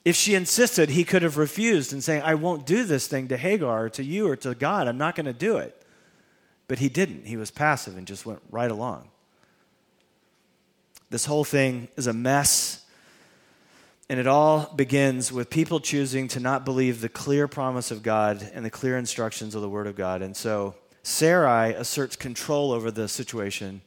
If 0.06 0.16
she 0.16 0.36
insisted, 0.36 0.92
he 0.92 1.04
could 1.04 1.24
have 1.24 1.36
refused 1.36 1.92
and 1.92 2.04
saying, 2.04 2.22
I 2.22 2.36
won't 2.36 2.68
do 2.68 2.84
this 2.84 3.08
thing 3.08 3.28
to 3.30 3.38
Hagar 3.38 3.86
or 3.86 3.90
to 3.90 4.04
you 4.04 4.30
or 4.30 4.36
to 4.38 4.54
God. 4.54 4.88
I'm 4.88 5.00
not 5.00 5.16
going 5.16 5.26
to 5.26 5.34
do 5.34 5.58
it. 5.58 5.82
But 6.68 6.80
he 6.80 6.90
didn't. 6.90 7.26
He 7.26 7.38
was 7.38 7.50
passive 7.52 7.98
and 7.98 8.06
just 8.06 8.26
went 8.26 8.42
right 8.52 8.70
along. 8.70 9.10
This 11.10 11.26
whole 11.26 11.44
thing 11.44 11.88
is 11.98 12.08
a 12.08 12.14
mess. 12.14 12.86
And 14.08 14.20
it 14.20 14.28
all 14.28 14.72
begins 14.76 15.32
with 15.32 15.50
people 15.50 15.80
choosing 15.80 16.28
to 16.30 16.40
not 16.40 16.66
believe 16.66 17.02
the 17.02 17.10
clear 17.10 17.48
promise 17.48 17.90
of 17.90 18.04
God 18.04 18.48
and 18.54 18.64
the 18.64 18.70
clear 18.70 18.98
instructions 18.98 19.56
of 19.56 19.64
the 19.64 19.70
Word 19.70 19.88
of 19.88 19.96
God. 19.96 20.22
And 20.22 20.38
so 20.38 20.76
Sarai 21.02 21.74
asserts 21.74 22.16
control 22.16 22.72
over 22.72 22.92
the 22.92 23.08
situation, 23.08 23.82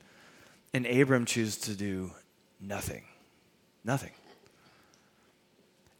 and 0.74 0.86
Abram 0.86 1.24
chooses 1.24 1.58
to 1.58 1.74
do 1.74 2.10
nothing. 2.60 3.04
Nothing. 3.84 4.10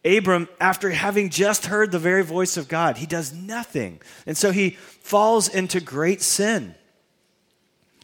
Abram, 0.05 0.49
after 0.61 0.91
having 0.91 1.29
just 1.29 1.67
heard 1.67 1.91
the 1.91 1.99
very 1.99 2.23
voice 2.23 2.57
of 2.57 2.69
God, 2.69 2.99
he 2.99 3.07
does 3.07 3.33
nothing. 3.33 4.01
And 4.27 4.37
so 4.37 4.53
he 4.53 4.71
falls 4.71 5.49
into 5.49 5.81
great 5.81 6.23
sin. 6.23 6.75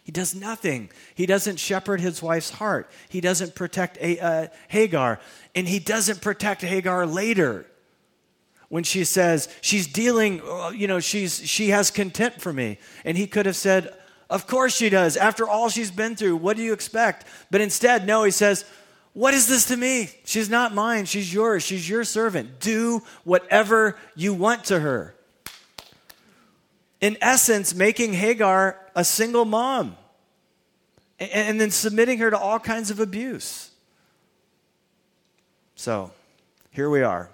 He 0.05 0.13
does 0.13 0.35
nothing. 0.35 0.91
He 1.15 1.25
doesn't 1.25 1.59
shepherd 1.59 2.01
his 2.01 2.23
wife's 2.23 2.51
heart. 2.51 2.91
He 3.09 3.23
doesn't 3.23 3.55
protect 3.55 3.97
uh, 4.03 4.49
Hagar. 4.69 5.19
And 5.55 5.67
he 5.67 5.79
doesn't 5.79 6.21
protect 6.21 6.61
Hagar 6.61 7.07
later 7.07 7.65
when 8.69 8.85
she 8.85 9.05
says, 9.05 9.49
she's 9.63 9.87
dealing, 9.87 10.43
uh, 10.43 10.71
you 10.71 10.87
know, 10.87 11.01
she's, 11.01 11.49
she 11.49 11.69
has 11.69 11.91
contempt 11.91 12.41
for 12.41 12.53
me. 12.53 12.79
And 13.05 13.17
he 13.17 13.27
could 13.27 13.47
have 13.47 13.57
said, 13.57 13.95
Of 14.29 14.47
course 14.47 14.77
she 14.77 14.91
does. 14.91 15.17
After 15.17 15.49
all 15.49 15.71
she's 15.71 15.91
been 15.91 16.17
through, 16.17 16.37
what 16.37 16.57
do 16.57 16.63
you 16.63 16.75
expect? 16.75 17.25
But 17.51 17.63
instead, 17.63 18.07
no, 18.07 18.25
he 18.25 18.31
says, 18.31 18.67
What 19.15 19.33
is 19.33 19.47
this 19.47 19.67
to 19.67 19.77
me? 19.77 20.11
She's 20.25 20.51
not 20.51 20.75
mine. 20.75 21.07
She's 21.07 21.33
yours. 21.33 21.63
She's 21.63 21.89
your 21.89 22.05
servant. 22.05 22.61
Do 22.61 23.03
whatever 23.25 23.97
you 24.15 24.35
want 24.35 24.65
to 24.65 24.81
her 24.81 25.15
in 27.05 27.19
essence, 27.21 27.75
making 27.75 28.15
Hagar 28.15 28.81
a 28.97 29.05
single 29.05 29.45
mom 29.45 29.95
and, 31.21 31.61
then 31.61 31.71
submitting 31.71 32.17
her 32.19 32.31
to 32.31 32.39
all 32.39 32.59
kinds 32.59 32.91
of 32.91 32.99
abuse. 32.99 33.71
So, 35.75 36.13
here 36.71 36.89
we 36.89 37.03
are. 37.03 37.29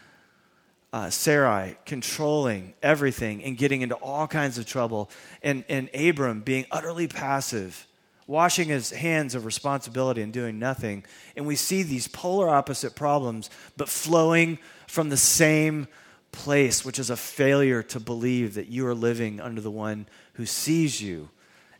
uh, 0.94 1.10
Sarai 1.10 1.76
controlling 1.84 2.72
everything 2.82 3.44
and 3.44 3.58
getting 3.58 3.82
into 3.82 3.94
all 3.96 4.26
kinds 4.26 4.56
of 4.56 4.64
trouble, 4.64 5.10
and, 5.42 5.64
and 5.68 5.90
Abram 5.94 6.40
being 6.40 6.64
utterly 6.70 7.08
passive, 7.08 7.86
washing 8.28 8.68
his 8.68 8.90
hands 8.90 9.34
of 9.34 9.44
responsibility 9.44 10.22
and 10.22 10.32
doing 10.32 10.58
nothing. 10.58 11.02
And 11.34 11.46
we 11.46 11.56
see 11.56 11.82
these 11.82 12.06
polar 12.06 12.48
opposite 12.48 12.94
problems, 12.94 13.50
but 13.76 13.88
flowing 13.88 14.58
from 14.86 15.08
the 15.08 15.16
same 15.16 15.88
place, 16.30 16.84
which 16.84 16.98
is 16.98 17.10
a 17.10 17.16
failure 17.16 17.82
to 17.82 17.98
believe 17.98 18.54
that 18.54 18.68
you 18.68 18.86
are 18.86 18.94
living 18.94 19.40
under 19.40 19.62
the 19.62 19.70
one 19.70 20.06
who 20.34 20.44
sees 20.44 21.00
you 21.00 21.30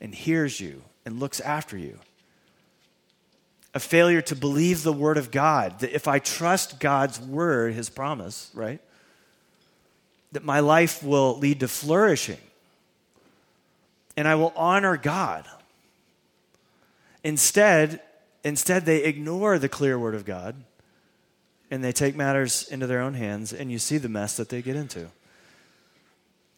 and 0.01 0.15
hears 0.15 0.59
you 0.59 0.83
and 1.05 1.21
looks 1.21 1.39
after 1.41 1.77
you. 1.77 1.99
A 3.75 3.81
failure 3.81 4.23
to 4.23 4.35
believe 4.35 4.83
the 4.83 4.93
word 4.93 5.19
of 5.19 5.31
God, 5.31 5.81
that 5.81 5.95
if 5.95 6.09
I 6.09 6.19
trust 6.19 6.81
God's 6.81 7.21
word, 7.21 7.75
his 7.75 7.91
promise, 7.91 8.51
right, 8.55 8.81
that 10.33 10.45
my 10.45 10.61
life 10.61 11.03
will 11.03 11.39
lead 11.39 11.61
to 11.61 11.69
flourishing 11.69 12.39
and 14.17 14.27
I 14.27 14.35
will 14.35 14.53
honor 14.57 14.97
God. 14.97 15.47
Instead, 17.25 18.01
instead 18.45 18.85
they 18.85 19.05
ignore 19.05 19.59
the 19.59 19.69
clear 19.69 19.99
word 19.99 20.15
of 20.15 20.25
God 20.25 20.57
and 21.71 21.85
they 21.85 21.93
take 21.93 22.17
matters 22.17 22.67
into 22.69 22.87
their 22.87 23.01
own 23.01 23.15
hands, 23.15 23.53
and 23.53 23.71
you 23.71 23.79
see 23.79 23.99
the 23.99 24.09
mess 24.09 24.37
that 24.37 24.49
they 24.49 24.63
get 24.63 24.77
into. 24.77 25.11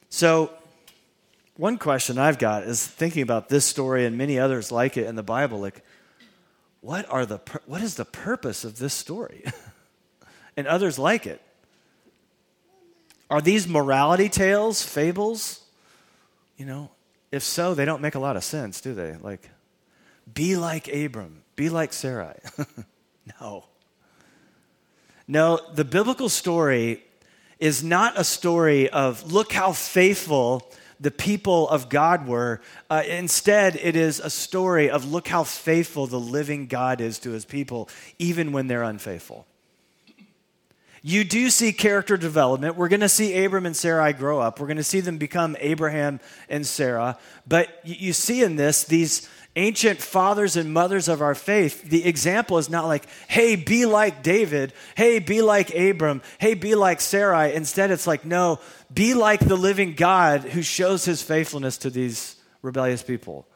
So, 0.08 0.50
one 1.56 1.78
question 1.78 2.18
I've 2.18 2.38
got 2.38 2.62
is 2.62 2.86
thinking 2.86 3.22
about 3.22 3.48
this 3.48 3.64
story 3.64 4.06
and 4.06 4.16
many 4.16 4.38
others 4.38 4.70
like 4.70 4.96
it 4.96 5.06
in 5.06 5.16
the 5.16 5.22
Bible, 5.22 5.60
like, 5.60 5.84
what, 6.80 7.10
are 7.10 7.26
the, 7.26 7.40
what 7.66 7.82
is 7.82 7.96
the 7.96 8.04
purpose 8.04 8.64
of 8.64 8.78
this 8.78 8.94
story? 8.94 9.44
and 10.56 10.66
others 10.66 10.98
like 10.98 11.26
it. 11.26 11.42
Are 13.28 13.40
these 13.40 13.68
morality 13.68 14.28
tales, 14.28 14.82
fables? 14.82 15.60
You 16.56 16.66
know, 16.66 16.90
if 17.30 17.42
so, 17.42 17.74
they 17.74 17.84
don't 17.84 18.00
make 18.00 18.14
a 18.14 18.18
lot 18.18 18.36
of 18.36 18.44
sense, 18.44 18.80
do 18.80 18.94
they? 18.94 19.16
Like, 19.20 19.48
be 20.34 20.56
like 20.56 20.88
Abram, 20.88 21.42
be 21.56 21.68
like 21.68 21.92
Sarai. 21.92 22.38
no. 23.40 23.64
No, 25.26 25.60
the 25.74 25.84
biblical 25.84 26.28
story 26.28 27.04
is 27.58 27.84
not 27.84 28.18
a 28.18 28.24
story 28.24 28.88
of 28.90 29.32
look 29.32 29.52
how 29.52 29.72
faithful 29.72 30.68
the 30.98 31.10
people 31.10 31.68
of 31.68 31.88
God 31.88 32.26
were. 32.26 32.60
Uh, 32.88 33.02
instead, 33.06 33.76
it 33.76 33.96
is 33.96 34.20
a 34.20 34.30
story 34.30 34.90
of 34.90 35.10
look 35.10 35.28
how 35.28 35.44
faithful 35.44 36.06
the 36.06 36.20
living 36.20 36.66
God 36.66 37.00
is 37.00 37.18
to 37.20 37.30
his 37.30 37.44
people, 37.44 37.88
even 38.18 38.52
when 38.52 38.66
they're 38.66 38.82
unfaithful. 38.82 39.46
You 41.02 41.24
do 41.24 41.48
see 41.48 41.72
character 41.72 42.18
development. 42.18 42.76
We're 42.76 42.88
going 42.88 43.00
to 43.00 43.08
see 43.08 43.42
Abram 43.44 43.64
and 43.64 43.74
Sarai 43.74 44.12
grow 44.12 44.38
up. 44.38 44.60
We're 44.60 44.66
going 44.66 44.76
to 44.76 44.84
see 44.84 45.00
them 45.00 45.16
become 45.16 45.56
Abraham 45.58 46.20
and 46.50 46.66
Sarah. 46.66 47.16
But 47.46 47.68
you 47.84 48.12
see 48.12 48.42
in 48.42 48.56
this, 48.56 48.84
these 48.84 49.26
ancient 49.56 50.00
fathers 50.00 50.56
and 50.56 50.72
mothers 50.72 51.08
of 51.08 51.20
our 51.20 51.34
faith, 51.34 51.82
the 51.82 52.06
example 52.06 52.58
is 52.58 52.70
not 52.70 52.86
like, 52.86 53.06
hey, 53.28 53.56
be 53.56 53.84
like 53.84 54.22
David. 54.22 54.72
Hey, 54.96 55.18
be 55.18 55.42
like 55.42 55.74
Abram. 55.74 56.22
Hey, 56.38 56.54
be 56.54 56.74
like 56.74 57.00
Sarai. 57.00 57.54
Instead, 57.54 57.90
it's 57.90 58.06
like, 58.06 58.24
no, 58.24 58.60
be 58.92 59.14
like 59.14 59.40
the 59.40 59.56
living 59.56 59.94
God 59.94 60.42
who 60.42 60.62
shows 60.62 61.04
his 61.04 61.22
faithfulness 61.22 61.78
to 61.78 61.90
these 61.90 62.36
rebellious 62.62 63.02
people. 63.02 63.46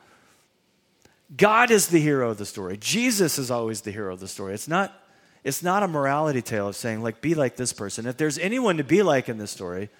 God 1.36 1.70
is 1.70 1.88
the 1.88 2.00
hero 2.00 2.30
of 2.30 2.38
the 2.38 2.46
story. 2.46 2.76
Jesus 2.76 3.38
is 3.38 3.50
always 3.50 3.80
the 3.82 3.90
hero 3.90 4.12
of 4.12 4.20
the 4.20 4.28
story. 4.28 4.54
It's 4.54 4.68
not, 4.68 4.92
it's 5.42 5.62
not 5.62 5.82
a 5.82 5.88
morality 5.88 6.42
tale 6.42 6.68
of 6.68 6.76
saying, 6.76 7.02
like, 7.02 7.20
be 7.20 7.34
like 7.34 7.56
this 7.56 7.72
person. 7.72 8.06
If 8.06 8.16
there's 8.16 8.38
anyone 8.38 8.76
to 8.76 8.84
be 8.84 9.02
like 9.02 9.28
in 9.28 9.38
this 9.38 9.50
story, 9.50 9.90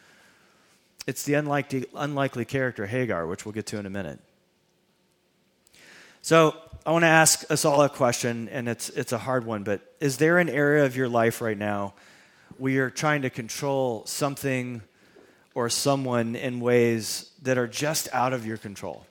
it's 1.07 1.23
the 1.25 1.35
unlikely, 1.35 1.87
unlikely 1.95 2.45
character 2.45 2.87
Hagar, 2.87 3.27
which 3.27 3.45
we'll 3.45 3.53
get 3.53 3.67
to 3.67 3.79
in 3.79 3.87
a 3.87 3.91
minute. 3.91 4.21
So 6.25 6.57
I 6.87 6.91
want 6.91 7.03
to 7.03 7.09
ask 7.09 7.51
us 7.51 7.67
all 7.67 7.83
a 7.83 7.91
question, 7.91 8.49
and 8.49 8.67
it's, 8.67 8.89
it's 8.89 9.13
a 9.13 9.19
hard 9.19 9.45
one, 9.45 9.63
but 9.63 9.83
is 10.01 10.17
there 10.17 10.39
an 10.39 10.49
area 10.49 10.87
of 10.87 10.97
your 10.97 11.07
life 11.07 11.43
right 11.43 11.59
now 11.59 11.93
where 12.57 12.73
you're 12.73 12.89
trying 12.89 13.21
to 13.23 13.29
control 13.29 14.07
something 14.07 14.81
or 15.55 15.69
someone 15.69 16.35
in 16.35 16.61
ways 16.61 17.31
that 17.43 17.59
are 17.59 17.67
just 17.67 18.09
out 18.15 18.33
of 18.33 18.47
your 18.47 18.57
control? 18.57 19.05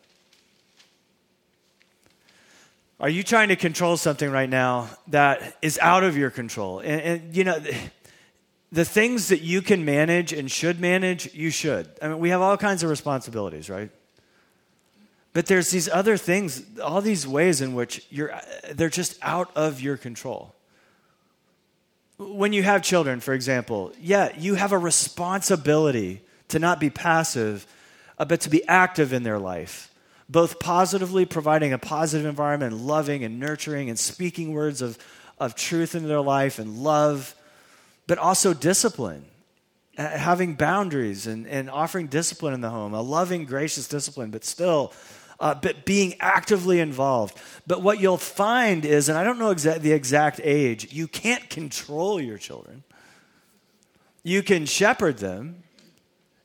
Are 2.99 3.09
you 3.09 3.21
trying 3.21 3.49
to 3.49 3.57
control 3.57 3.95
something 3.95 4.31
right 4.31 4.49
now 4.49 4.89
that 5.09 5.55
is 5.61 5.77
out 5.83 6.03
of 6.03 6.17
your 6.17 6.31
control? 6.31 6.79
And, 6.79 6.99
and 6.99 7.35
you 7.35 7.43
know, 7.43 7.61
the 8.71 8.85
things 8.85 9.27
that 9.27 9.41
you 9.41 9.61
can 9.61 9.85
manage 9.85 10.33
and 10.33 10.49
should 10.49 10.79
manage, 10.79 11.31
you 11.35 11.51
should. 11.51 11.91
I 12.01 12.07
mean, 12.07 12.17
we 12.17 12.29
have 12.29 12.41
all 12.41 12.57
kinds 12.57 12.81
of 12.81 12.89
responsibilities, 12.89 13.69
right? 13.69 13.91
But 15.33 15.47
there's 15.47 15.71
these 15.71 15.89
other 15.89 16.15
things, 16.15 16.63
all 16.79 17.01
these 17.01 17.27
ways 17.27 17.59
in 17.59 17.73
which 17.73 18.05
you're, 18.09 18.39
they're 18.71 18.89
just 18.89 19.17
out 19.21 19.51
of 19.55 19.81
your 19.81 19.97
control. 19.97 20.53
When 22.17 22.53
you 22.53 22.61
have 22.61 22.83
children, 22.83 23.19
for 23.19 23.33
example, 23.33 23.91
yeah, 23.99 24.31
you 24.37 24.53
have 24.55 24.71
a 24.71 24.77
responsibility 24.77 26.21
to 26.49 26.59
not 26.59 26.79
be 26.79 26.91
passive, 26.91 27.65
uh, 28.19 28.25
but 28.25 28.41
to 28.41 28.49
be 28.49 28.65
active 28.67 29.11
in 29.11 29.23
their 29.23 29.39
life, 29.39 29.91
both 30.29 30.59
positively 30.59 31.25
providing 31.25 31.73
a 31.73 31.79
positive 31.79 32.27
environment, 32.27 32.77
loving 32.77 33.23
and 33.23 33.39
nurturing 33.39 33.89
and 33.89 33.97
speaking 33.97 34.53
words 34.53 34.83
of, 34.83 34.99
of 35.39 35.55
truth 35.55 35.95
into 35.95 36.07
their 36.07 36.21
life 36.21 36.59
and 36.59 36.77
love, 36.77 37.33
but 38.05 38.19
also 38.19 38.53
discipline 38.53 39.25
having 39.95 40.55
boundaries 40.55 41.27
and, 41.27 41.47
and 41.47 41.69
offering 41.69 42.07
discipline 42.07 42.53
in 42.53 42.61
the 42.61 42.69
home, 42.69 42.93
a 42.93 43.01
loving, 43.01 43.45
gracious 43.45 43.87
discipline, 43.87 44.31
but 44.31 44.43
still 44.43 44.91
uh, 45.43 45.53
but 45.53 45.83
being 45.83 46.15
actively 46.21 46.79
involved. 46.79 47.37
But 47.67 47.81
what 47.81 47.99
you'll 47.99 48.15
find 48.15 48.85
is, 48.85 49.09
and 49.09 49.17
I 49.17 49.25
don't 49.25 49.37
know 49.37 49.53
exa- 49.53 49.81
the 49.81 49.91
exact 49.91 50.39
age, 50.41 50.93
you 50.93 51.05
can't 51.05 51.49
control 51.49 52.21
your 52.21 52.37
children. 52.37 52.83
You 54.23 54.41
can 54.41 54.65
shepherd 54.65 55.17
them, 55.17 55.63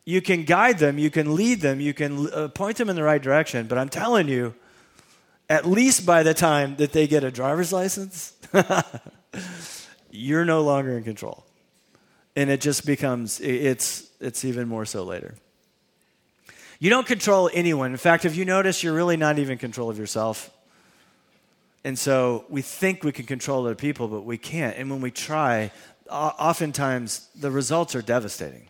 you 0.04 0.20
can 0.20 0.42
guide 0.42 0.80
them, 0.80 0.98
you 0.98 1.10
can 1.10 1.36
lead 1.36 1.60
them, 1.60 1.78
you 1.78 1.94
can 1.94 2.28
uh, 2.32 2.48
point 2.48 2.76
them 2.76 2.90
in 2.90 2.96
the 2.96 3.04
right 3.04 3.22
direction. 3.22 3.68
But 3.68 3.78
I'm 3.78 3.88
telling 3.88 4.26
you, 4.26 4.56
at 5.48 5.64
least 5.64 6.04
by 6.04 6.24
the 6.24 6.34
time 6.34 6.74
that 6.76 6.90
they 6.92 7.06
get 7.06 7.22
a 7.22 7.30
driver's 7.30 7.72
license, 7.72 8.32
you're 10.10 10.44
no 10.44 10.62
longer 10.62 10.98
in 10.98 11.04
control. 11.04 11.44
And 12.34 12.50
it 12.50 12.60
just 12.60 12.84
becomes, 12.84 13.38
it's, 13.38 14.10
it's 14.18 14.44
even 14.44 14.66
more 14.66 14.84
so 14.84 15.04
later. 15.04 15.36
You 16.78 16.90
don't 16.90 17.06
control 17.06 17.50
anyone. 17.52 17.90
In 17.90 17.96
fact, 17.96 18.24
if 18.24 18.36
you 18.36 18.44
notice, 18.44 18.82
you're 18.82 18.94
really 18.94 19.16
not 19.16 19.38
even 19.38 19.52
in 19.52 19.58
control 19.58 19.90
of 19.90 19.98
yourself. 19.98 20.50
And 21.84 21.98
so 21.98 22.44
we 22.48 22.62
think 22.62 23.02
we 23.02 23.12
can 23.12 23.26
control 23.26 23.64
other 23.64 23.74
people, 23.74 24.08
but 24.08 24.24
we 24.24 24.38
can't. 24.38 24.76
And 24.76 24.90
when 24.90 25.00
we 25.00 25.10
try, 25.10 25.72
oftentimes 26.10 27.28
the 27.34 27.50
results 27.50 27.94
are 27.94 28.02
devastating. 28.02 28.68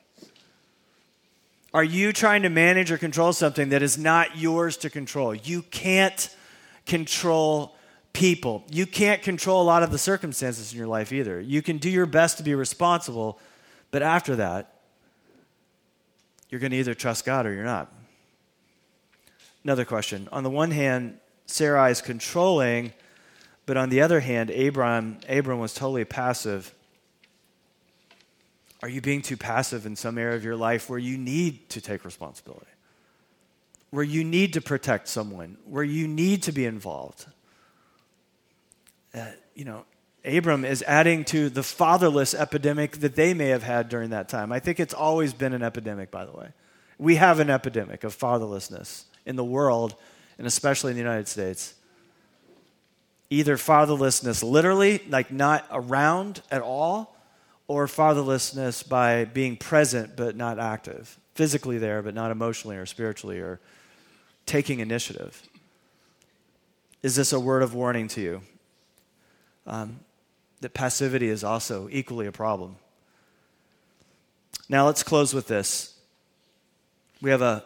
Are 1.74 1.84
you 1.84 2.12
trying 2.12 2.42
to 2.42 2.48
manage 2.48 2.90
or 2.90 2.96
control 2.96 3.32
something 3.32 3.68
that 3.70 3.82
is 3.82 3.98
not 3.98 4.38
yours 4.38 4.78
to 4.78 4.90
control? 4.90 5.34
You 5.34 5.62
can't 5.62 6.34
control 6.86 7.76
people. 8.14 8.64
You 8.70 8.86
can't 8.86 9.20
control 9.22 9.62
a 9.62 9.66
lot 9.66 9.82
of 9.82 9.90
the 9.90 9.98
circumstances 9.98 10.72
in 10.72 10.78
your 10.78 10.86
life 10.86 11.12
either. 11.12 11.40
You 11.40 11.60
can 11.60 11.76
do 11.76 11.90
your 11.90 12.06
best 12.06 12.38
to 12.38 12.42
be 12.42 12.54
responsible, 12.54 13.38
but 13.90 14.02
after 14.02 14.36
that, 14.36 14.74
you're 16.48 16.60
going 16.60 16.70
to 16.70 16.78
either 16.78 16.94
trust 16.94 17.26
God 17.26 17.44
or 17.44 17.52
you're 17.52 17.64
not. 17.64 17.92
Another 19.64 19.84
question. 19.84 20.28
On 20.32 20.42
the 20.42 20.50
one 20.50 20.70
hand, 20.70 21.18
Sarai 21.46 21.90
is 21.90 22.00
controlling, 22.00 22.92
but 23.66 23.76
on 23.76 23.88
the 23.88 24.00
other 24.00 24.20
hand, 24.20 24.50
Abram, 24.50 25.18
Abram 25.28 25.58
was 25.58 25.74
totally 25.74 26.04
passive. 26.04 26.74
Are 28.82 28.88
you 28.88 29.00
being 29.00 29.22
too 29.22 29.36
passive 29.36 29.86
in 29.86 29.96
some 29.96 30.18
area 30.18 30.36
of 30.36 30.44
your 30.44 30.56
life 30.56 30.88
where 30.88 30.98
you 30.98 31.18
need 31.18 31.68
to 31.70 31.80
take 31.80 32.04
responsibility? 32.04 32.66
Where 33.90 34.04
you 34.04 34.22
need 34.22 34.52
to 34.52 34.60
protect 34.60 35.08
someone, 35.08 35.56
where 35.64 35.84
you 35.84 36.06
need 36.06 36.42
to 36.44 36.52
be 36.52 36.64
involved? 36.64 37.26
Uh, 39.14 39.26
you 39.54 39.64
know, 39.64 39.84
Abram 40.24 40.64
is 40.64 40.82
adding 40.86 41.24
to 41.26 41.48
the 41.48 41.62
fatherless 41.62 42.34
epidemic 42.34 42.98
that 42.98 43.16
they 43.16 43.34
may 43.34 43.48
have 43.48 43.62
had 43.62 43.88
during 43.88 44.10
that 44.10 44.28
time. 44.28 44.52
I 44.52 44.60
think 44.60 44.78
it's 44.78 44.94
always 44.94 45.32
been 45.32 45.54
an 45.54 45.62
epidemic, 45.62 46.10
by 46.10 46.26
the 46.26 46.32
way. 46.32 46.50
We 46.98 47.16
have 47.16 47.40
an 47.40 47.48
epidemic 47.48 48.04
of 48.04 48.16
fatherlessness 48.16 49.04
in 49.28 49.36
the 49.36 49.44
world, 49.44 49.94
and 50.38 50.46
especially 50.46 50.90
in 50.90 50.96
the 50.96 51.02
United 51.02 51.28
States. 51.28 51.74
Either 53.30 53.56
fatherlessness 53.56 54.42
literally, 54.42 55.02
like 55.08 55.30
not 55.30 55.66
around 55.70 56.40
at 56.50 56.62
all, 56.62 57.14
or 57.68 57.86
fatherlessness 57.86 58.88
by 58.88 59.26
being 59.26 59.56
present 59.56 60.16
but 60.16 60.34
not 60.34 60.58
active, 60.58 61.18
physically 61.34 61.76
there 61.76 62.02
but 62.02 62.14
not 62.14 62.30
emotionally 62.30 62.76
or 62.76 62.86
spiritually 62.86 63.38
or 63.38 63.60
taking 64.46 64.80
initiative. 64.80 65.42
Is 67.02 67.14
this 67.14 67.32
a 67.32 67.38
word 67.38 67.62
of 67.62 67.74
warning 67.74 68.08
to 68.08 68.20
you? 68.20 68.42
Um, 69.66 70.00
that 70.60 70.72
passivity 70.72 71.28
is 71.28 71.44
also 71.44 71.88
equally 71.92 72.26
a 72.26 72.32
problem. 72.32 72.76
Now 74.68 74.86
let's 74.86 75.02
close 75.02 75.34
with 75.34 75.46
this. 75.46 75.94
We 77.20 77.30
have 77.30 77.42
a 77.42 77.64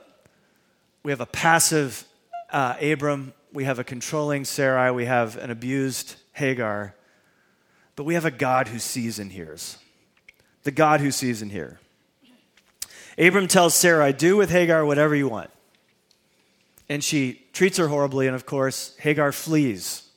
we 1.02 1.10
have 1.10 1.20
a 1.20 1.26
passive 1.26 2.04
uh, 2.50 2.76
Abram, 2.80 3.32
we 3.52 3.64
have 3.64 3.78
a 3.78 3.84
controlling 3.84 4.44
Sarai, 4.44 4.90
we 4.90 5.04
have 5.06 5.36
an 5.36 5.50
abused 5.50 6.16
Hagar, 6.32 6.94
but 7.96 8.04
we 8.04 8.14
have 8.14 8.24
a 8.24 8.30
God 8.30 8.68
who 8.68 8.78
sees 8.78 9.18
and 9.18 9.32
hears. 9.32 9.78
The 10.62 10.70
God 10.70 11.00
who 11.00 11.10
sees 11.10 11.42
and 11.42 11.50
hears. 11.50 11.76
Abram 13.18 13.48
tells 13.48 13.74
Sarai, 13.74 14.12
Do 14.12 14.36
with 14.36 14.50
Hagar 14.50 14.86
whatever 14.86 15.14
you 15.14 15.28
want. 15.28 15.50
And 16.88 17.02
she 17.02 17.42
treats 17.52 17.78
her 17.78 17.88
horribly, 17.88 18.26
and 18.26 18.36
of 18.36 18.46
course, 18.46 18.96
Hagar 18.98 19.32
flees. 19.32 20.08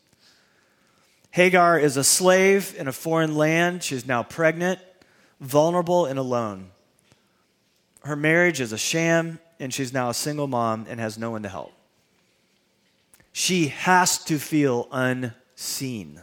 Hagar 1.32 1.78
is 1.80 1.98
a 1.98 2.04
slave 2.04 2.76
in 2.78 2.88
a 2.88 2.94
foreign 2.94 3.36
land. 3.36 3.84
She's 3.84 4.08
now 4.08 4.24
pregnant, 4.24 4.80
vulnerable, 5.42 6.06
and 6.06 6.18
alone. 6.18 6.72
Her 8.04 8.16
marriage 8.16 8.62
is 8.62 8.72
a 8.72 8.78
sham 8.78 9.40
and 9.60 9.74
she's 9.74 9.94
now 9.94 10.10
a 10.10 10.14
single 10.14 10.48
mom 10.48 10.86
and 10.90 11.00
has 11.00 11.18
no 11.18 11.32
one 11.32 11.44
to 11.44 11.50
help. 11.50 11.74
She 13.32 13.68
has 13.68 14.24
to 14.26 14.38
feel 14.38 14.88
unseen, 14.92 16.22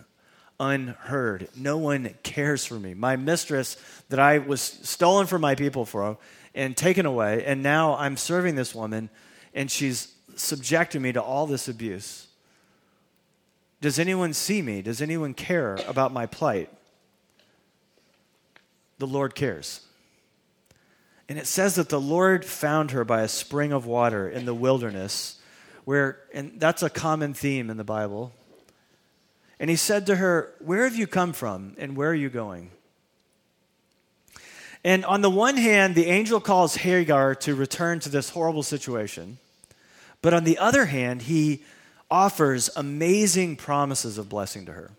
unheard. 0.59 1.49
No 1.57 1.79
one 1.79 2.15
cares 2.23 2.65
for 2.65 2.75
me. 2.75 2.95
My 2.95 3.17
mistress 3.17 3.77
that 4.09 4.19
I 4.19 4.39
was 4.39 4.61
stolen 4.61 5.27
from 5.27 5.41
my 5.41 5.55
people 5.55 5.85
for 5.85 6.19
and 6.55 6.77
taken 6.77 7.07
away, 7.07 7.45
and 7.45 7.63
now 7.63 7.97
I'm 7.97 8.17
serving 8.17 8.55
this 8.55 8.75
woman 8.75 9.11
and 9.55 9.71
she's 9.71 10.13
subjecting 10.37 11.03
me 11.03 11.13
to 11.13 11.23
all 11.23 11.47
this 11.47 11.69
abuse. 11.69 12.29
Does 13.81 13.99
anyone 13.99 14.33
see 14.33 14.63
me? 14.63 14.81
Does 14.81 15.03
anyone 15.03 15.35
care 15.35 15.79
about 15.87 16.13
my 16.13 16.27
plight? 16.27 16.71
the 19.03 19.07
Lord 19.09 19.35
cares. 19.35 19.81
And 21.33 21.39
it 21.39 21.47
says 21.47 21.77
that 21.77 21.89
the 21.89 21.99
Lord 21.99 22.45
found 22.45 22.91
her 22.91 23.07
by 23.07 23.23
a 23.23 23.27
spring 23.27 23.73
of 23.73 23.87
water 23.87 24.29
in 24.29 24.45
the 24.45 24.53
wilderness, 24.53 25.39
where, 25.87 26.19
and 26.35 26.61
that's 26.61 26.83
a 26.83 26.91
common 26.91 27.33
theme 27.33 27.71
in 27.71 27.79
the 27.79 27.85
Bible. 27.85 28.35
And 29.59 29.71
he 29.71 29.77
said 29.77 30.05
to 30.09 30.17
her, 30.17 30.53
Where 30.59 30.85
have 30.85 30.95
you 30.95 31.07
come 31.07 31.33
from 31.33 31.75
and 31.79 31.97
where 31.97 32.11
are 32.11 32.15
you 32.15 32.29
going? 32.29 32.71
And 34.85 35.07
on 35.07 35.23
the 35.23 35.31
one 35.31 35.57
hand, 35.57 35.95
the 35.95 36.05
angel 36.05 36.39
calls 36.39 36.75
Hagar 36.75 37.35
to 37.37 37.55
return 37.55 37.99
to 38.01 38.11
this 38.11 38.29
horrible 38.29 38.63
situation. 38.63 39.39
But 40.21 40.35
on 40.35 40.45
the 40.45 40.59
other 40.59 40.85
hand, 40.85 41.23
he 41.23 41.63
offers 42.11 42.69
amazing 42.77 43.57
promises 43.57 44.19
of 44.19 44.29
blessing 44.29 44.67
to 44.67 44.73
her. 44.73 44.91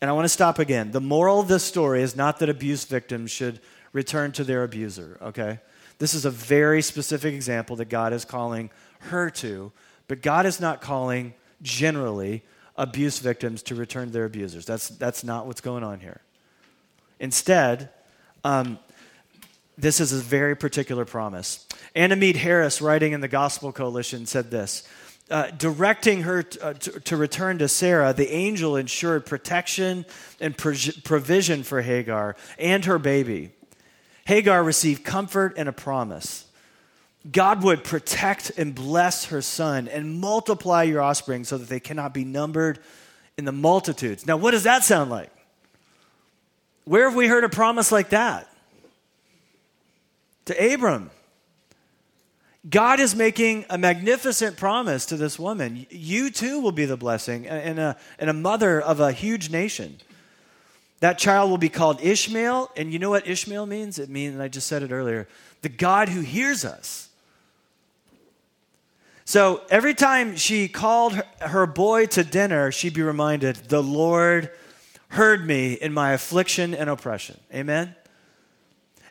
And 0.00 0.08
I 0.08 0.14
want 0.14 0.24
to 0.24 0.30
stop 0.30 0.58
again. 0.58 0.92
The 0.92 1.02
moral 1.02 1.38
of 1.38 1.48
this 1.48 1.64
story 1.64 2.00
is 2.00 2.16
not 2.16 2.38
that 2.38 2.48
abuse 2.48 2.86
victims 2.86 3.30
should 3.30 3.60
return 3.94 4.32
to 4.32 4.44
their 4.44 4.62
abuser, 4.64 5.16
okay? 5.22 5.60
This 5.98 6.12
is 6.12 6.26
a 6.26 6.30
very 6.30 6.82
specific 6.82 7.32
example 7.32 7.76
that 7.76 7.86
God 7.86 8.12
is 8.12 8.26
calling 8.26 8.70
her 8.98 9.30
to, 9.30 9.72
but 10.08 10.20
God 10.20 10.44
is 10.44 10.60
not 10.60 10.82
calling 10.82 11.32
generally 11.62 12.42
abuse 12.76 13.20
victims 13.20 13.62
to 13.62 13.74
return 13.74 14.08
to 14.08 14.12
their 14.12 14.24
abusers. 14.26 14.66
That's, 14.66 14.88
that's 14.88 15.24
not 15.24 15.46
what's 15.46 15.62
going 15.62 15.84
on 15.84 16.00
here. 16.00 16.20
Instead, 17.20 17.88
um, 18.42 18.78
this 19.78 20.00
is 20.00 20.12
a 20.12 20.16
very 20.16 20.56
particular 20.56 21.04
promise. 21.04 21.66
Anna 21.94 22.16
Meade 22.16 22.36
Harris, 22.36 22.82
writing 22.82 23.12
in 23.12 23.20
the 23.20 23.28
Gospel 23.28 23.72
Coalition, 23.72 24.26
said 24.26 24.50
this 24.50 24.86
uh, 25.30 25.50
directing 25.52 26.22
her 26.22 26.42
t- 26.42 26.60
uh, 26.60 26.74
to, 26.74 27.00
to, 27.00 27.16
return 27.16 27.58
to 27.58 27.68
Sarah, 27.68 28.12
the 28.12 28.30
angel 28.30 28.76
ensured 28.76 29.24
protection 29.24 30.04
and 30.40 30.56
pro- 30.56 30.74
provision 31.02 31.62
for 31.62 31.80
Hagar 31.80 32.36
and 32.58 32.84
her 32.84 32.98
baby. 32.98 33.52
Hagar 34.26 34.62
received 34.62 35.04
comfort 35.04 35.54
and 35.56 35.68
a 35.68 35.72
promise. 35.72 36.46
God 37.30 37.62
would 37.62 37.84
protect 37.84 38.52
and 38.56 38.74
bless 38.74 39.26
her 39.26 39.42
son 39.42 39.88
and 39.88 40.20
multiply 40.20 40.82
your 40.82 41.00
offspring 41.00 41.44
so 41.44 41.58
that 41.58 41.68
they 41.68 41.80
cannot 41.80 42.12
be 42.12 42.24
numbered 42.24 42.78
in 43.36 43.44
the 43.44 43.52
multitudes. 43.52 44.26
Now, 44.26 44.36
what 44.36 44.52
does 44.52 44.64
that 44.64 44.84
sound 44.84 45.10
like? 45.10 45.30
Where 46.84 47.08
have 47.08 47.16
we 47.16 47.26
heard 47.26 47.44
a 47.44 47.48
promise 47.48 47.90
like 47.90 48.10
that? 48.10 48.48
To 50.46 50.74
Abram. 50.74 51.10
God 52.68 53.00
is 53.00 53.14
making 53.14 53.66
a 53.68 53.76
magnificent 53.76 54.56
promise 54.56 55.06
to 55.06 55.16
this 55.16 55.38
woman. 55.38 55.86
You 55.90 56.30
too 56.30 56.60
will 56.60 56.72
be 56.72 56.86
the 56.86 56.96
blessing 56.96 57.46
and 57.46 57.78
a, 57.78 57.96
and 58.18 58.30
a 58.30 58.34
mother 58.34 58.80
of 58.80 59.00
a 59.00 59.12
huge 59.12 59.50
nation. 59.50 59.98
That 61.04 61.18
child 61.18 61.50
will 61.50 61.58
be 61.58 61.68
called 61.68 62.00
Ishmael. 62.00 62.70
And 62.78 62.90
you 62.90 62.98
know 62.98 63.10
what 63.10 63.28
Ishmael 63.28 63.66
means? 63.66 63.98
It 63.98 64.08
means, 64.08 64.32
and 64.32 64.42
I 64.42 64.48
just 64.48 64.66
said 64.66 64.82
it 64.82 64.90
earlier, 64.90 65.28
the 65.60 65.68
God 65.68 66.08
who 66.08 66.22
hears 66.22 66.64
us. 66.64 67.10
So 69.26 69.60
every 69.68 69.92
time 69.92 70.36
she 70.36 70.66
called 70.66 71.12
her, 71.12 71.24
her 71.40 71.66
boy 71.66 72.06
to 72.06 72.24
dinner, 72.24 72.72
she'd 72.72 72.94
be 72.94 73.02
reminded, 73.02 73.56
The 73.56 73.82
Lord 73.82 74.50
heard 75.08 75.46
me 75.46 75.74
in 75.74 75.92
my 75.92 76.12
affliction 76.12 76.72
and 76.72 76.88
oppression. 76.88 77.38
Amen? 77.52 77.94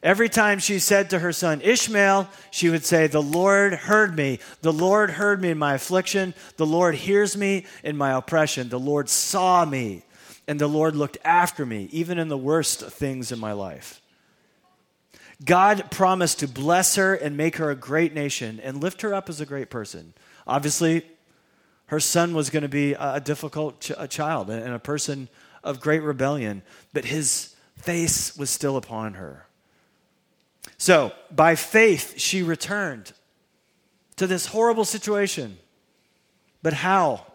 Every 0.02 0.30
time 0.30 0.58
she 0.58 0.80
said 0.80 1.12
to 1.12 1.20
her 1.20 1.32
son 1.32 1.62
Ishmael, 1.62 2.28
she 2.50 2.72
would 2.72 2.86
say, 2.86 3.06
The 3.06 3.22
Lord 3.22 3.76
heard 3.76 4.18
me. 4.18 4.40
The 4.62 4.74
Lord 4.74 5.12
heard 5.12 5.44
me 5.44 5.52
in 5.52 5.60
my 5.60 5.76
affliction. 5.76 6.34
The 6.58 6.66
Lord 6.66 6.96
hears 6.96 7.38
me 7.38 7.68
in 7.84 7.96
my 7.98 8.14
oppression. 8.14 8.70
The 8.70 8.80
Lord 8.80 9.10
saw 9.10 9.64
me, 9.64 10.02
and 10.48 10.60
the 10.60 10.68
Lord 10.68 10.96
looked 10.96 11.18
after 11.24 11.66
me, 11.66 11.90
even 11.92 12.18
in 12.18 12.28
the 12.28 12.38
worst 12.38 12.82
things 12.82 13.32
in 13.32 13.40
my 13.40 13.54
life. 13.54 14.02
God 15.44 15.92
promised 15.92 16.40
to 16.40 16.48
bless 16.48 16.96
her 16.96 17.14
and 17.14 17.36
make 17.36 17.58
her 17.58 17.70
a 17.70 17.76
great 17.76 18.14
nation 18.14 18.60
and 18.62 18.82
lift 18.82 19.02
her 19.02 19.14
up 19.14 19.30
as 19.30 19.42
a 19.42 19.46
great 19.46 19.70
person. 19.70 20.14
Obviously, 20.46 21.06
her 21.88 22.00
son 22.00 22.34
was 22.34 22.50
going 22.50 22.64
to 22.64 22.70
be 22.70 22.94
a 22.94 23.20
difficult 23.20 23.82
ch- 23.82 23.92
a 23.98 24.08
child 24.08 24.50
and 24.50 24.74
a 24.74 24.80
person 24.80 25.30
of 25.64 25.80
great 25.80 26.02
rebellion, 26.02 26.62
but 26.94 27.06
his 27.06 27.56
face 27.78 28.38
was 28.38 28.50
still 28.50 28.78
upon 28.78 29.16
her. 29.16 29.48
So, 30.78 31.14
by 31.32 31.56
faith, 31.56 32.16
she 32.18 32.44
returned 32.44 33.14
to 34.16 34.28
this 34.28 34.48
horrible 34.48 34.86
situation. 34.86 35.58
But 36.62 36.74
how? 36.74 37.26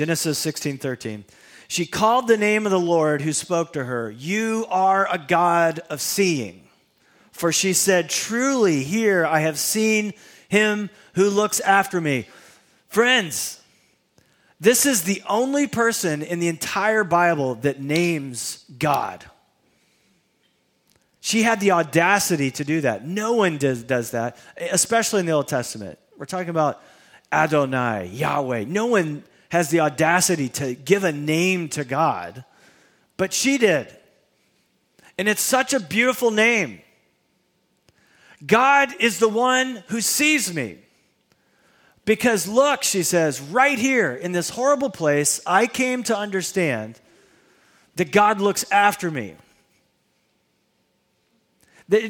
Genesis 0.00 0.38
16 0.38 0.78
13. 0.78 1.26
She 1.68 1.84
called 1.84 2.26
the 2.26 2.38
name 2.38 2.64
of 2.64 2.72
the 2.72 2.80
Lord 2.80 3.20
who 3.20 3.34
spoke 3.34 3.74
to 3.74 3.84
her, 3.84 4.10
You 4.10 4.64
are 4.70 5.06
a 5.12 5.18
God 5.18 5.80
of 5.90 6.00
seeing. 6.00 6.62
For 7.32 7.52
she 7.52 7.74
said, 7.74 8.08
Truly, 8.08 8.82
here 8.82 9.26
I 9.26 9.40
have 9.40 9.58
seen 9.58 10.14
him 10.48 10.88
who 11.16 11.28
looks 11.28 11.60
after 11.60 12.00
me. 12.00 12.26
Friends, 12.88 13.60
this 14.58 14.86
is 14.86 15.02
the 15.02 15.22
only 15.28 15.66
person 15.66 16.22
in 16.22 16.40
the 16.40 16.48
entire 16.48 17.04
Bible 17.04 17.56
that 17.56 17.82
names 17.82 18.64
God. 18.78 19.26
She 21.20 21.42
had 21.42 21.60
the 21.60 21.72
audacity 21.72 22.50
to 22.52 22.64
do 22.64 22.80
that. 22.80 23.06
No 23.06 23.34
one 23.34 23.58
does, 23.58 23.82
does 23.82 24.12
that, 24.12 24.38
especially 24.56 25.20
in 25.20 25.26
the 25.26 25.32
Old 25.32 25.48
Testament. 25.48 25.98
We're 26.16 26.24
talking 26.24 26.48
about 26.48 26.82
Adonai, 27.30 28.06
Yahweh. 28.14 28.64
No 28.66 28.86
one 28.86 29.24
has 29.50 29.70
the 29.70 29.80
audacity 29.80 30.48
to 30.48 30.74
give 30.74 31.04
a 31.04 31.12
name 31.12 31.68
to 31.68 31.84
God, 31.84 32.44
but 33.16 33.32
she 33.32 33.58
did. 33.58 33.94
And 35.18 35.28
it's 35.28 35.42
such 35.42 35.74
a 35.74 35.80
beautiful 35.80 36.30
name. 36.30 36.80
God 38.46 38.94
is 39.00 39.18
the 39.18 39.28
one 39.28 39.82
who 39.88 40.00
sees 40.00 40.54
me. 40.54 40.78
Because 42.04 42.48
look, 42.48 42.82
she 42.82 43.02
says, 43.02 43.40
right 43.40 43.78
here 43.78 44.14
in 44.14 44.32
this 44.32 44.50
horrible 44.50 44.90
place, 44.90 45.40
I 45.46 45.66
came 45.66 46.02
to 46.04 46.16
understand 46.16 46.98
that 47.96 48.10
God 48.12 48.40
looks 48.40 48.64
after 48.72 49.10
me. 49.10 49.34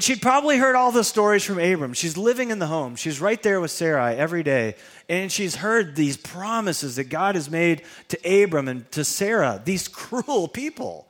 She'd 0.00 0.20
probably 0.20 0.58
heard 0.58 0.76
all 0.76 0.92
the 0.92 1.02
stories 1.02 1.42
from 1.42 1.58
Abram. 1.58 1.94
She's 1.94 2.18
living 2.18 2.50
in 2.50 2.58
the 2.58 2.66
home. 2.66 2.96
She's 2.96 3.18
right 3.18 3.42
there 3.42 3.62
with 3.62 3.70
Sarai 3.70 4.14
every 4.14 4.42
day. 4.42 4.74
And 5.08 5.32
she's 5.32 5.56
heard 5.56 5.96
these 5.96 6.18
promises 6.18 6.96
that 6.96 7.04
God 7.04 7.34
has 7.34 7.50
made 7.50 7.82
to 8.08 8.42
Abram 8.42 8.68
and 8.68 8.90
to 8.92 9.04
Sarah, 9.04 9.60
these 9.64 9.88
cruel 9.88 10.48
people. 10.48 11.08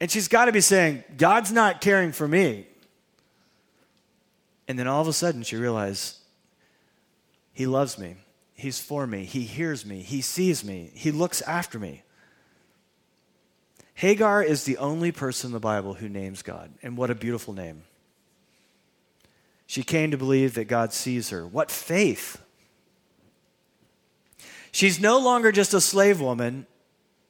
And 0.00 0.10
she's 0.10 0.26
got 0.26 0.46
to 0.46 0.52
be 0.52 0.60
saying, 0.60 1.04
God's 1.16 1.52
not 1.52 1.80
caring 1.80 2.10
for 2.10 2.26
me. 2.26 2.66
And 4.66 4.76
then 4.76 4.88
all 4.88 5.00
of 5.00 5.08
a 5.08 5.12
sudden 5.12 5.44
she 5.44 5.56
realized, 5.56 6.16
He 7.52 7.66
loves 7.66 7.96
me. 7.96 8.16
He's 8.54 8.80
for 8.80 9.06
me. 9.06 9.24
He 9.24 9.42
hears 9.42 9.86
me. 9.86 10.02
He 10.02 10.20
sees 10.20 10.64
me. 10.64 10.90
He 10.94 11.12
looks 11.12 11.42
after 11.42 11.78
me. 11.78 12.02
Hagar 13.98 14.44
is 14.44 14.62
the 14.62 14.76
only 14.76 15.10
person 15.10 15.48
in 15.48 15.52
the 15.52 15.58
Bible 15.58 15.94
who 15.94 16.08
names 16.08 16.42
God, 16.42 16.70
and 16.84 16.96
what 16.96 17.10
a 17.10 17.16
beautiful 17.16 17.52
name. 17.52 17.82
She 19.66 19.82
came 19.82 20.12
to 20.12 20.16
believe 20.16 20.54
that 20.54 20.66
God 20.66 20.92
sees 20.92 21.30
her. 21.30 21.44
What 21.44 21.68
faith! 21.68 22.40
She's 24.70 25.00
no 25.00 25.18
longer 25.18 25.50
just 25.50 25.74
a 25.74 25.80
slave 25.80 26.20
woman. 26.20 26.68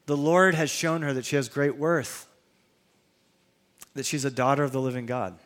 The 0.05 0.17
Lord 0.17 0.55
has 0.57 0.69
shown 0.69 1.01
her 1.01 1.15
that 1.15 1.25
she 1.25 1.37
has 1.37 1.49
great 1.49 1.79
worth, 1.79 2.29
that 3.95 4.05
she's 4.05 4.27
a 4.27 4.31
daughter 4.31 4.63
of 4.63 4.73
the 4.73 4.81
living 4.83 5.07
God. 5.07 5.39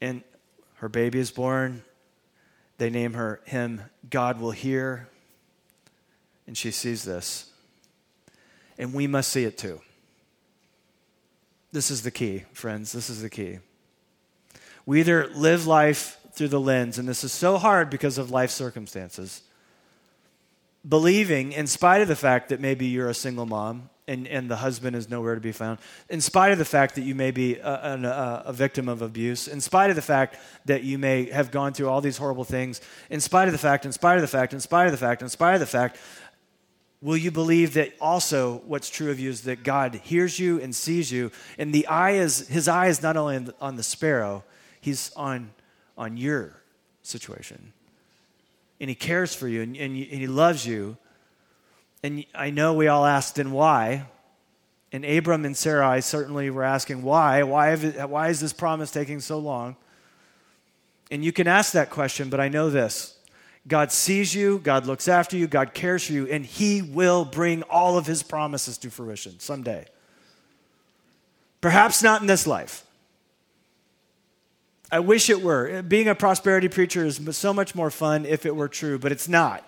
And 0.00 0.24
her 0.78 0.88
baby 0.88 1.20
is 1.20 1.30
born. 1.30 1.84
They 2.78 2.90
name 2.90 3.12
her 3.12 3.40
him 3.44 3.82
God 4.10 4.40
will 4.40 4.50
hear. 4.50 5.08
And 6.48 6.58
she 6.58 6.72
sees 6.72 7.04
this 7.04 7.52
and 8.78 8.94
we 8.94 9.06
must 9.06 9.30
see 9.30 9.44
it 9.44 9.58
too. 9.58 9.80
This 11.72 11.90
is 11.90 12.02
the 12.02 12.10
key, 12.10 12.44
friends. 12.52 12.92
This 12.92 13.10
is 13.10 13.20
the 13.20 13.28
key. 13.28 13.58
We 14.86 15.00
either 15.00 15.28
live 15.34 15.66
life 15.66 16.18
through 16.32 16.48
the 16.48 16.60
lens, 16.60 16.98
and 16.98 17.08
this 17.08 17.24
is 17.24 17.32
so 17.32 17.58
hard 17.58 17.90
because 17.90 18.16
of 18.16 18.30
life 18.30 18.50
circumstances, 18.50 19.42
believing, 20.88 21.52
in 21.52 21.66
spite 21.66 22.00
of 22.00 22.08
the 22.08 22.16
fact 22.16 22.48
that 22.48 22.60
maybe 22.60 22.86
you're 22.86 23.10
a 23.10 23.14
single 23.14 23.44
mom 23.44 23.90
and, 24.06 24.26
and 24.26 24.50
the 24.50 24.56
husband 24.56 24.96
is 24.96 25.10
nowhere 25.10 25.34
to 25.34 25.40
be 25.40 25.52
found, 25.52 25.78
in 26.08 26.22
spite 26.22 26.52
of 26.52 26.58
the 26.58 26.64
fact 26.64 26.94
that 26.94 27.02
you 27.02 27.14
may 27.14 27.30
be 27.30 27.56
a, 27.56 27.68
a, 27.68 28.42
a, 28.46 28.52
victim 28.54 28.88
of 28.88 29.02
abuse, 29.02 29.46
in 29.46 29.60
spite 29.60 29.90
of 29.90 29.96
the 29.96 30.02
fact 30.02 30.38
that 30.64 30.84
you 30.84 30.96
may 30.96 31.28
have 31.30 31.50
gone 31.50 31.74
through 31.74 31.88
all 31.88 32.00
these 32.00 32.16
horrible 32.16 32.44
things, 32.44 32.80
in 33.10 33.20
spite 33.20 33.48
of 33.48 33.52
the 33.52 33.58
fact, 33.58 33.84
in 33.84 33.92
spite 33.92 34.16
of 34.16 34.22
the 34.22 34.28
fact, 34.28 34.54
in 34.54 34.60
spite 34.60 34.86
of 34.86 34.92
the 34.92 34.98
fact, 34.98 35.20
in 35.20 35.28
spite 35.28 35.54
of 35.54 35.60
the 35.60 35.66
fact, 35.66 35.98
Will 37.00 37.16
you 37.16 37.30
believe 37.30 37.74
that 37.74 37.92
also 38.00 38.62
what's 38.66 38.90
true 38.90 39.10
of 39.10 39.20
you 39.20 39.30
is 39.30 39.42
that 39.42 39.62
God 39.62 39.94
hears 39.94 40.38
you 40.38 40.60
and 40.60 40.74
sees 40.74 41.12
you, 41.12 41.30
and 41.56 41.72
the 41.72 41.86
eye 41.86 42.12
is 42.12 42.48
his 42.48 42.66
eye 42.66 42.88
is 42.88 43.02
not 43.02 43.16
only 43.16 43.46
on 43.60 43.76
the 43.76 43.82
sparrow, 43.84 44.42
he's 44.80 45.12
on 45.14 45.50
on 45.96 46.16
your 46.16 46.60
situation, 47.02 47.72
and 48.80 48.88
he 48.90 48.96
cares 48.96 49.34
for 49.34 49.46
you 49.46 49.62
and, 49.62 49.76
and, 49.76 49.96
and 49.96 50.20
he 50.20 50.26
loves 50.26 50.66
you. 50.66 50.96
And 52.02 52.24
I 52.34 52.50
know 52.50 52.74
we 52.74 52.88
all 52.88 53.04
asked, 53.04 53.36
then 53.36 53.50
why? 53.50 54.06
And 54.92 55.04
Abram 55.04 55.44
and 55.44 55.56
Sarai 55.56 56.00
certainly 56.00 56.48
were 56.48 56.62
asking, 56.62 57.02
why? 57.02 57.42
Why, 57.42 57.74
have, 57.74 58.08
why 58.10 58.28
is 58.28 58.40
this 58.40 58.52
promise 58.52 58.90
taking 58.90 59.20
so 59.20 59.38
long? 59.38 59.76
And 61.10 61.24
you 61.24 61.32
can 61.32 61.46
ask 61.46 61.72
that 61.72 61.90
question, 61.90 62.30
but 62.30 62.40
I 62.40 62.48
know 62.48 62.70
this 62.70 63.17
God 63.66 63.92
sees 63.92 64.34
you, 64.34 64.58
God 64.60 64.86
looks 64.86 65.08
after 65.08 65.36
you, 65.36 65.46
God 65.46 65.74
cares 65.74 66.06
for 66.06 66.12
you, 66.12 66.26
and 66.26 66.44
He 66.44 66.80
will 66.80 67.24
bring 67.24 67.62
all 67.64 67.98
of 67.98 68.06
His 68.06 68.22
promises 68.22 68.78
to 68.78 68.90
fruition 68.90 69.38
someday. 69.40 69.86
Perhaps 71.60 72.02
not 72.02 72.20
in 72.20 72.26
this 72.26 72.46
life. 72.46 72.84
I 74.90 75.00
wish 75.00 75.28
it 75.28 75.42
were. 75.42 75.82
Being 75.82 76.08
a 76.08 76.14
prosperity 76.14 76.68
preacher 76.68 77.04
is 77.04 77.20
so 77.36 77.52
much 77.52 77.74
more 77.74 77.90
fun 77.90 78.24
if 78.24 78.46
it 78.46 78.56
were 78.56 78.68
true, 78.68 78.98
but 78.98 79.12
it's 79.12 79.28
not. 79.28 79.67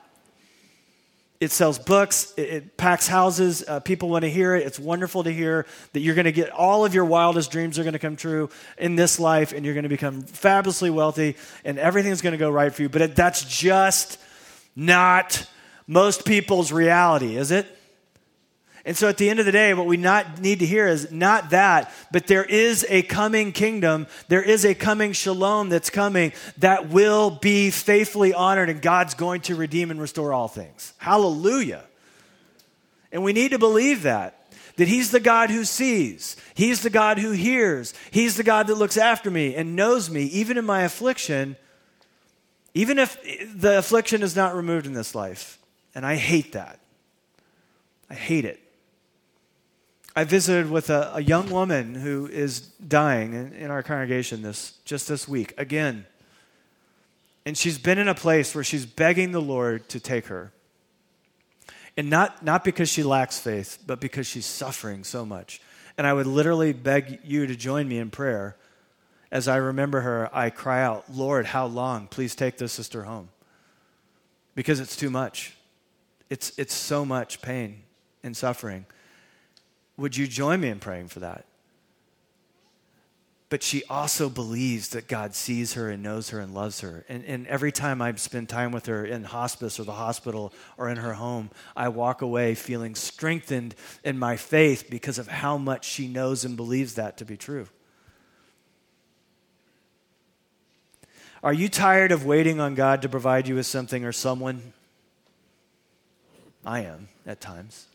It 1.41 1.51
sells 1.51 1.79
books, 1.79 2.35
it, 2.37 2.43
it 2.43 2.77
packs 2.77 3.07
houses, 3.07 3.65
uh, 3.67 3.81
people 3.81 4.11
want 4.11 4.25
to 4.25 4.31
hear 4.31 4.55
it. 4.55 4.67
It's 4.67 4.79
wonderful 4.79 5.25
to 5.25 5.33
hear 5.33 5.67
that 5.95 6.01
you're 6.01 6.15
going 6.15 6.27
to 6.27 6.33
get 6.33 6.51
all 6.51 6.85
of 6.85 6.95
your 6.95 7.07
wildest 7.07 7.51
dreams 7.51 7.79
are 7.79 7.83
going 7.83 7.95
to 7.95 7.99
come 7.99 8.17
true 8.17 8.51
in 8.77 8.95
this 8.95 9.19
life, 9.19 9.55
and 9.55 9.65
you're 9.65 9.73
going 9.73 9.85
to 9.85 9.89
become 9.89 10.21
fabulously 10.21 10.91
wealthy, 10.91 11.37
and 11.65 11.79
everything's 11.79 12.21
going 12.21 12.33
to 12.33 12.39
go 12.39 12.51
right 12.51 12.75
for 12.75 12.83
you. 12.83 12.91
But 12.91 13.03
it, 13.03 13.17
that's 13.17 13.43
just 13.45 14.19
not 14.77 15.47
most 15.87 16.27
people's 16.27 16.73
reality, 16.73 17.37
is 17.37 17.51
it? 17.51 17.67
And 18.85 18.97
so 18.97 19.09
at 19.09 19.19
the 19.19 19.29
end 19.29 19.41
of 19.41 19.47
the 19.47 19.53
day, 19.53 19.75
what 19.75 19.87
we 19.87 19.99
not 19.99 20.41
need 20.41 20.61
to 20.61 20.67
hear 20.67 20.87
is 20.87 21.13
not 21.13 21.51
that, 21.51 21.93
but 22.11 22.27
there 22.27 22.45
is 22.45 22.87
a 22.89 23.03
coming 23.03 23.53
kingdom. 23.53 24.07
There 24.29 24.43
is 24.43 24.65
a 24.65 24.75
coming 24.75 25.13
shalom 25.13 25.69
that's 25.69 25.91
coming 25.91 26.33
that 26.59 26.89
will 26.89 27.31
be 27.31 27.71
faithfully 27.71 28.33
honored, 28.33 28.71
and 28.71 28.81
God's 28.81 29.15
going 29.15 29.43
to 29.43 29.55
redeem 29.55 29.91
and 29.91 30.01
restore 30.01 30.33
all 30.33 30.49
things. 30.49 30.95
Hallelujah. 30.97 31.85
And 33.13 33.23
we 33.23 33.33
need 33.33 33.51
to 33.51 33.59
believe 33.59 34.05
that. 34.05 34.37
That 34.77 34.89
he's 34.89 35.11
the 35.11 35.21
God 35.21 35.51
who 35.51 35.65
sees. 35.65 36.37
He's 36.55 36.81
the 36.83 36.89
God 36.89 37.19
who 37.19 37.33
hears. 37.33 37.93
He's 38.11 38.37
the 38.37 38.43
God 38.43 38.67
that 38.69 38.77
looks 38.77 38.97
after 38.97 39.31
me 39.31 39.55
and 39.55 39.77
knows 39.77 40.09
me, 40.09 40.23
even 40.25 40.57
in 40.57 40.65
my 40.65 40.83
affliction, 40.85 41.57
even 42.73 42.99
if 42.99 43.19
the 43.55 43.77
affliction 43.77 44.23
is 44.23 44.35
not 44.35 44.55
removed 44.55 44.87
in 44.87 44.95
this 44.95 45.15
life. 45.15 45.59
And 45.95 46.07
I 46.07 46.15
hate 46.17 46.53
that. 46.53 46.79
I 48.09 48.15
hate 48.15 48.47
it. 48.47 48.59
I 50.21 50.25
visited 50.25 50.71
with 50.71 50.91
a, 50.91 51.13
a 51.15 51.23
young 51.23 51.49
woman 51.49 51.95
who 51.95 52.27
is 52.27 52.61
dying 52.61 53.33
in, 53.33 53.55
in 53.55 53.71
our 53.71 53.83
congregation 53.83 54.43
this 54.43 54.73
just 54.85 55.09
this 55.09 55.27
week 55.27 55.55
again. 55.57 56.05
And 57.47 57.57
she's 57.57 57.79
been 57.79 57.97
in 57.97 58.07
a 58.07 58.15
place 58.15 58.55
where 58.55 58.63
she's 58.63 58.85
begging 58.85 59.33
the 59.33 59.41
Lord 59.41 59.89
to 59.89 59.99
take 59.99 60.27
her. 60.27 60.53
And 61.97 62.11
not, 62.11 62.45
not 62.45 62.65
because 62.65 62.91
she 62.91 63.03
lacks 63.03 63.39
faith, 63.39 63.79
but 63.87 63.99
because 63.99 64.27
she's 64.27 64.45
suffering 64.45 65.05
so 65.05 65.25
much. 65.25 65.63
And 65.97 66.07
I 66.07 66.13
would 66.13 66.27
literally 66.27 66.75
beg 66.75 67.21
you 67.25 67.47
to 67.47 67.57
join 67.57 67.89
me 67.89 67.97
in 67.97 68.11
prayer. 68.11 68.57
As 69.33 69.49
I 69.49 69.57
remember 69.57 70.03
her, 70.03 70.29
I 70.35 70.51
cry 70.51 70.83
out, 70.83 71.07
Lord, 71.11 71.47
how 71.47 71.65
long? 71.65 72.09
Please 72.09 72.35
take 72.35 72.59
this 72.59 72.75
sister 72.75 73.05
home. 73.05 73.31
Because 74.55 74.81
it's 74.81 74.97
too 74.97 75.09
much. 75.09 75.57
It's, 76.29 76.53
it's 76.59 76.75
so 76.75 77.07
much 77.07 77.41
pain 77.41 77.85
and 78.23 78.37
suffering. 78.37 78.85
Would 79.97 80.17
you 80.17 80.27
join 80.27 80.61
me 80.61 80.69
in 80.69 80.79
praying 80.79 81.09
for 81.09 81.21
that? 81.21 81.45
But 83.51 83.65
she 83.65 83.83
also 83.91 84.29
believes 84.29 84.91
that 84.91 85.09
God 85.09 85.35
sees 85.35 85.73
her 85.73 85.91
and 85.91 86.05
knows 86.05 86.31
her 86.31 86.39
and 86.39 86.55
loves 86.55 86.81
her. 86.83 87.05
And, 87.09 87.25
and 87.25 87.49
every 87.49 87.73
time 87.73 88.01
I 88.01 88.15
spend 88.15 88.49
time 88.49 88.71
with 88.71 88.87
her 88.87 89.05
in 89.05 89.25
hospice 89.25 89.81
or 89.81 89.85
the 89.85 89.93
hospital 89.93 90.53
or 90.79 90.89
in 90.89 90.99
her 90.99 91.15
home, 91.15 91.51
I 91.77 91.89
walk 91.89 92.23
away 92.23 92.55
feeling 92.55 92.95
strengthened 92.95 93.75
in 94.05 94.21
my 94.21 94.37
faith 94.37 94.87
because 94.89 95.19
of 95.19 95.27
how 95.27 95.59
much 95.59 95.85
she 95.85 96.07
knows 96.07 96.45
and 96.45 96.57
believes 96.57 96.95
that 96.95 97.17
to 97.17 97.25
be 97.25 97.37
true. 97.37 97.67
Are 101.43 101.53
you 101.53 101.69
tired 101.69 102.13
of 102.13 102.25
waiting 102.25 102.61
on 102.61 102.77
God 102.77 103.03
to 103.03 103.09
provide 103.09 103.49
you 103.49 103.57
with 103.57 103.67
something 103.67 104.05
or 104.05 104.13
someone? 104.13 104.73
I 106.65 106.81
am 106.81 107.09
at 107.27 107.41
times. 107.41 107.87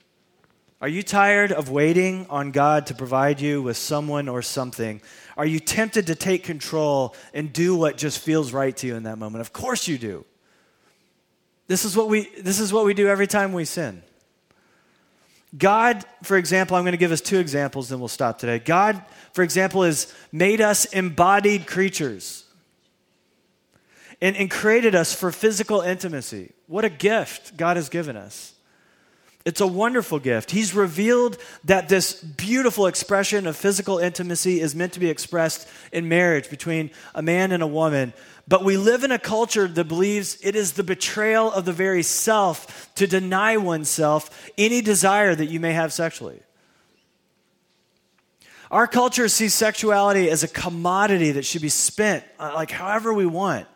Are 0.82 0.88
you 0.88 1.04
tired 1.04 1.52
of 1.52 1.70
waiting 1.70 2.28
on 2.30 2.52
God 2.52 2.88
to 2.88 2.94
provide 2.94 3.40
you 3.40 3.62
with 3.62 3.78
someone 3.78 4.28
or 4.28 4.42
something? 4.42 5.02
Are 5.38 5.46
you 5.46 5.60
tempted 5.60 6.08
to 6.08 6.16
take 6.16 6.44
control 6.44 7.16
and 7.34 7.52
do 7.52 7.76
what 7.76 7.98
just 7.98 8.20
feels 8.20 8.52
right 8.52 8.76
to 8.78 8.88
you 8.88 8.96
in 8.96 9.04
that 9.04 9.18
moment? 9.18 9.42
Of 9.42 9.54
course 9.54 9.88
you 9.88 9.98
do. 9.98 10.26
This 11.68 11.86
is 11.86 11.96
what 11.96 12.10
we, 12.10 12.30
this 12.40 12.60
is 12.60 12.72
what 12.72 12.86
we 12.86 12.94
do 12.94 13.08
every 13.08 13.28
time 13.28 13.54
we 13.54 13.66
sin. 13.66 14.04
God, 15.58 16.04
for 16.24 16.38
example, 16.38 16.76
I'm 16.76 16.84
going 16.84 16.92
to 16.92 16.98
give 16.98 17.14
us 17.14 17.22
two 17.22 17.40
examples, 17.40 17.90
then 17.90 18.00
we'll 18.00 18.10
stop 18.10 18.38
today. 18.38 18.60
God, 18.60 19.02
for 19.32 19.44
example, 19.44 19.84
has 19.84 20.14
made 20.32 20.60
us 20.60 20.86
embodied 20.86 21.66
creatures 21.66 22.44
and, 24.22 24.36
and 24.36 24.52
created 24.52 24.96
us 24.96 25.14
for 25.14 25.32
physical 25.32 25.80
intimacy. 25.82 26.52
What 26.68 26.84
a 26.84 26.90
gift 26.90 27.56
God 27.56 27.78
has 27.78 27.88
given 27.88 28.18
us. 28.18 28.55
It's 29.46 29.62
a 29.62 29.68
wonderful 29.68 30.18
gift. 30.18 30.50
He's 30.50 30.74
revealed 30.74 31.38
that 31.66 31.88
this 31.88 32.14
beautiful 32.14 32.88
expression 32.88 33.46
of 33.46 33.56
physical 33.56 34.00
intimacy 34.00 34.60
is 34.60 34.74
meant 34.74 34.94
to 34.94 35.00
be 35.00 35.10
expressed 35.10 35.68
in 35.92 36.10
marriage 36.10 36.50
between 36.50 36.90
a 37.14 37.22
man 37.22 37.52
and 37.52 37.62
a 37.62 37.68
woman. 37.68 38.14
But 38.48 38.64
we 38.64 38.76
live 38.76 39.04
in 39.04 39.12
a 39.12 39.20
culture 39.20 39.68
that 39.68 39.88
believes 39.88 40.40
it 40.42 40.56
is 40.56 40.74
the 40.74 40.84
betrayal 40.84 41.52
of 41.52 41.66
the 41.66 41.74
very 41.74 42.02
self 42.02 42.92
to 42.96 43.06
deny 43.06 43.58
oneself 43.58 44.50
any 44.58 44.82
desire 44.82 45.36
that 45.36 45.46
you 45.46 45.60
may 45.60 45.74
have 45.74 45.94
sexually. 45.94 46.42
Our 48.72 48.88
culture 48.88 49.28
sees 49.28 49.54
sexuality 49.54 50.28
as 50.28 50.42
a 50.42 50.48
commodity 50.48 51.34
that 51.34 51.46
should 51.46 51.62
be 51.62 51.70
spent 51.70 52.24
uh, 52.40 52.52
like 52.56 52.72
however 52.72 53.14
we 53.14 53.28
want. 53.28 53.68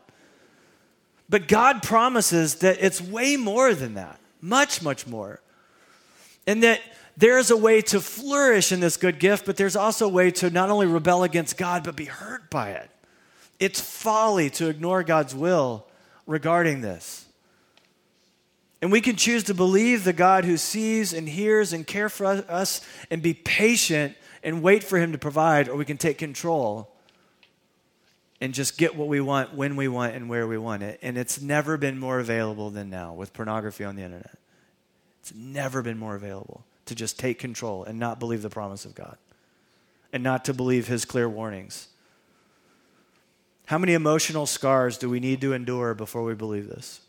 But 1.29 1.47
God 1.47 1.83
promises 1.83 2.55
that 2.55 2.77
it's 2.81 2.99
way 2.99 3.37
more 3.37 3.75
than 3.75 3.93
that, 3.93 4.19
much, 4.41 4.81
much 4.81 5.05
more. 5.05 5.41
And 6.49 6.63
that 6.63 6.81
there's 7.15 7.51
a 7.51 7.57
way 7.57 7.79
to 7.83 8.01
flourish 8.01 8.71
in 8.71 8.79
this 8.79 8.97
good 8.97 9.19
gift, 9.19 9.45
but 9.45 9.55
there's 9.55 9.75
also 9.75 10.07
a 10.07 10.09
way 10.09 10.31
to 10.31 10.49
not 10.49 10.71
only 10.71 10.87
rebel 10.87 11.21
against 11.23 11.57
God, 11.57 11.83
but 11.83 11.95
be 11.95 12.05
hurt 12.05 12.49
by 12.49 12.71
it. 12.71 12.89
It's 13.59 13.79
folly 13.79 14.49
to 14.51 14.67
ignore 14.67 15.03
God's 15.03 15.35
will 15.35 15.85
regarding 16.25 16.81
this. 16.81 17.27
And 18.81 18.91
we 18.91 18.99
can 18.99 19.15
choose 19.15 19.43
to 19.43 19.53
believe 19.53 20.03
the 20.03 20.11
God 20.11 20.43
who 20.43 20.57
sees 20.57 21.13
and 21.13 21.29
hears 21.29 21.71
and 21.71 21.85
cares 21.85 22.13
for 22.13 22.25
us 22.25 22.81
and 23.11 23.21
be 23.21 23.35
patient 23.35 24.15
and 24.41 24.63
wait 24.63 24.83
for 24.83 24.97
him 24.97 25.11
to 25.11 25.19
provide, 25.19 25.69
or 25.69 25.75
we 25.75 25.85
can 25.85 25.97
take 25.97 26.17
control 26.17 26.89
and 28.41 28.55
just 28.55 28.75
get 28.75 28.95
what 28.95 29.07
we 29.07 29.21
want 29.21 29.53
when 29.53 29.75
we 29.75 29.87
want 29.87 30.15
and 30.15 30.29
where 30.29 30.47
we 30.47 30.57
want 30.57 30.81
it. 30.81 30.97
And 31.03 31.15
it's 31.15 31.39
never 31.39 31.77
been 31.77 31.99
more 31.99 32.19
available 32.19 32.71
than 32.71 32.89
now 32.89 33.13
with 33.13 33.33
pornography 33.33 33.83
on 33.83 33.95
the 33.95 34.01
internet. 34.01 34.35
It's 35.21 35.33
never 35.33 35.81
been 35.81 35.97
more 35.97 36.15
available 36.15 36.63
to 36.85 36.95
just 36.95 37.19
take 37.19 37.39
control 37.39 37.83
and 37.83 37.99
not 37.99 38.19
believe 38.19 38.41
the 38.41 38.49
promise 38.49 38.85
of 38.85 38.95
God 38.95 39.17
and 40.11 40.23
not 40.23 40.45
to 40.45 40.53
believe 40.53 40.87
his 40.87 41.05
clear 41.05 41.29
warnings. 41.29 41.87
How 43.65 43.77
many 43.77 43.93
emotional 43.93 44.47
scars 44.47 44.97
do 44.97 45.09
we 45.09 45.19
need 45.19 45.41
to 45.41 45.53
endure 45.53 45.93
before 45.93 46.23
we 46.23 46.33
believe 46.33 46.67
this? 46.67 47.01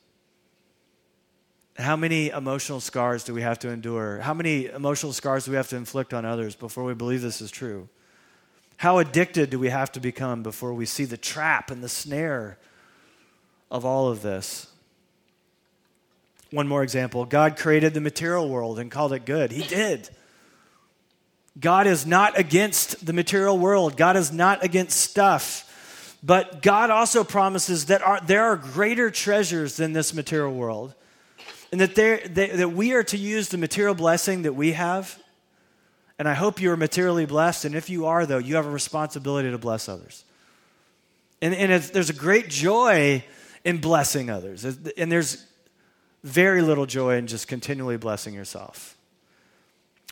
How 1.79 1.96
many 1.96 2.29
emotional 2.29 2.81
scars 2.81 3.25
do 3.25 3.33
we 3.33 3.40
have 3.40 3.59
to 3.61 3.70
endure? 3.70 4.18
How 4.18 4.35
many 4.35 4.66
emotional 4.66 5.14
scars 5.14 5.46
do 5.46 5.53
we 5.53 5.57
have 5.57 5.68
to 5.68 5.77
inflict 5.77 6.12
on 6.12 6.27
others 6.27 6.55
before 6.55 6.85
we 6.85 6.92
believe 6.92 7.23
this 7.23 7.40
is 7.40 7.51
true? 7.51 7.88
How 8.77 8.99
addicted 8.99 9.51
do 9.51 9.59
we 9.59 9.70
have 9.70 9.90
to 9.92 10.01
become 10.01 10.42
before 10.42 10.75
we 10.75 10.85
see 10.85 11.05
the 11.05 11.16
trap 11.16 11.70
and 11.70 11.83
the 11.83 11.88
snare 11.88 12.59
of 13.70 13.87
all 13.87 14.09
of 14.09 14.20
this? 14.20 14.69
One 16.51 16.67
more 16.67 16.83
example 16.83 17.25
God 17.25 17.57
created 17.57 17.94
the 17.94 18.01
material 18.01 18.48
world 18.48 18.79
and 18.79 18.90
called 18.90 19.13
it 19.13 19.25
good. 19.25 19.53
He 19.53 19.63
did. 19.63 20.09
God 21.59 21.87
is 21.87 22.07
not 22.07 22.38
against 22.38 23.05
the 23.05 23.13
material 23.13 23.59
world, 23.59 23.96
God 23.96 24.17
is 24.17 24.33
not 24.33 24.65
against 24.65 24.98
stuff. 24.98 25.67
But 26.23 26.61
God 26.61 26.90
also 26.90 27.25
promises 27.25 27.87
that 27.87 28.27
there 28.27 28.44
are 28.44 28.57
greater 28.57 29.11
treasures 29.11 29.77
than 29.77 29.94
this 29.94 30.13
material 30.13 30.53
world. 30.53 30.94
And 31.73 31.81
that, 31.81 31.94
there, 31.94 32.19
that, 32.19 32.57
that 32.59 32.73
we 32.73 32.92
are 32.92 33.05
to 33.05 33.17
use 33.17 33.48
the 33.48 33.57
material 33.57 33.94
blessing 33.94 34.42
that 34.42 34.53
we 34.53 34.73
have. 34.73 35.19
And 36.19 36.29
I 36.29 36.35
hope 36.35 36.61
you 36.61 36.71
are 36.73 36.77
materially 36.77 37.25
blessed. 37.25 37.65
And 37.65 37.75
if 37.75 37.88
you 37.88 38.07
are, 38.07 38.27
though, 38.27 38.38
you 38.38 38.57
have 38.57 38.67
a 38.67 38.71
responsibility 38.71 39.51
to 39.51 39.57
bless 39.57 39.88
others. 39.88 40.25
And, 41.40 41.55
and 41.55 41.83
there's 41.83 42.11
a 42.11 42.15
great 42.15 42.51
joy 42.51 43.25
in 43.65 43.79
blessing 43.79 44.29
others. 44.29 44.65
And 44.65 45.11
there's 45.11 45.46
very 46.23 46.62
little 46.62 46.87
joy 46.87 47.16
in 47.16 47.27
just 47.27 47.48
continually 47.48 47.96
blessing 47.96 48.35
yourself. 48.35 48.96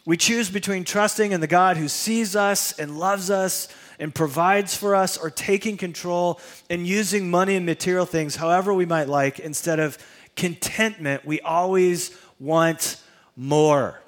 We 0.05 0.17
choose 0.17 0.49
between 0.49 0.85
trusting 0.85 1.33
in 1.33 1.41
the 1.41 1.47
God 1.47 1.77
who 1.77 1.89
sees 1.89 2.35
us 2.35 2.79
and 2.79 2.99
loves 2.99 3.31
us 3.31 3.69
and 3.99 4.15
provides 4.15 4.75
for 4.75 4.95
us 4.95 5.19
or 5.19 5.29
taking 5.29 5.77
control 5.77 6.41
and 6.71 6.87
using 6.87 7.31
money 7.31 7.57
and 7.57 7.67
material 7.67 8.07
things 8.07 8.37
however 8.37 8.73
we 8.73 8.87
might 8.87 9.09
like 9.09 9.39
instead 9.39 9.81
of 9.81 9.99
contentment. 10.35 11.27
We 11.27 11.41
always 11.41 12.17
want 12.41 13.03
more, 13.37 14.01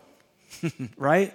right? 0.96 1.34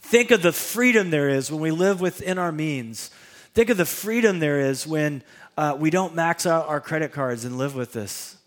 Think 0.00 0.30
of 0.30 0.40
the 0.40 0.52
freedom 0.52 1.10
there 1.10 1.28
is 1.28 1.52
when 1.52 1.60
we 1.60 1.70
live 1.70 2.00
within 2.00 2.38
our 2.38 2.50
means. 2.50 3.10
Think 3.52 3.68
of 3.68 3.76
the 3.76 3.84
freedom 3.84 4.38
there 4.38 4.58
is 4.58 4.86
when 4.86 5.22
uh, 5.58 5.76
we 5.78 5.90
don't 5.90 6.14
max 6.14 6.46
out 6.46 6.66
our 6.66 6.80
credit 6.80 7.12
cards 7.12 7.44
and 7.44 7.58
live 7.58 7.74
with 7.74 7.92
this, 7.92 8.37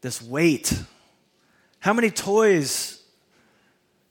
this 0.00 0.22
weight. 0.22 0.72
How 1.80 1.92
many 1.92 2.10
toys 2.10 3.02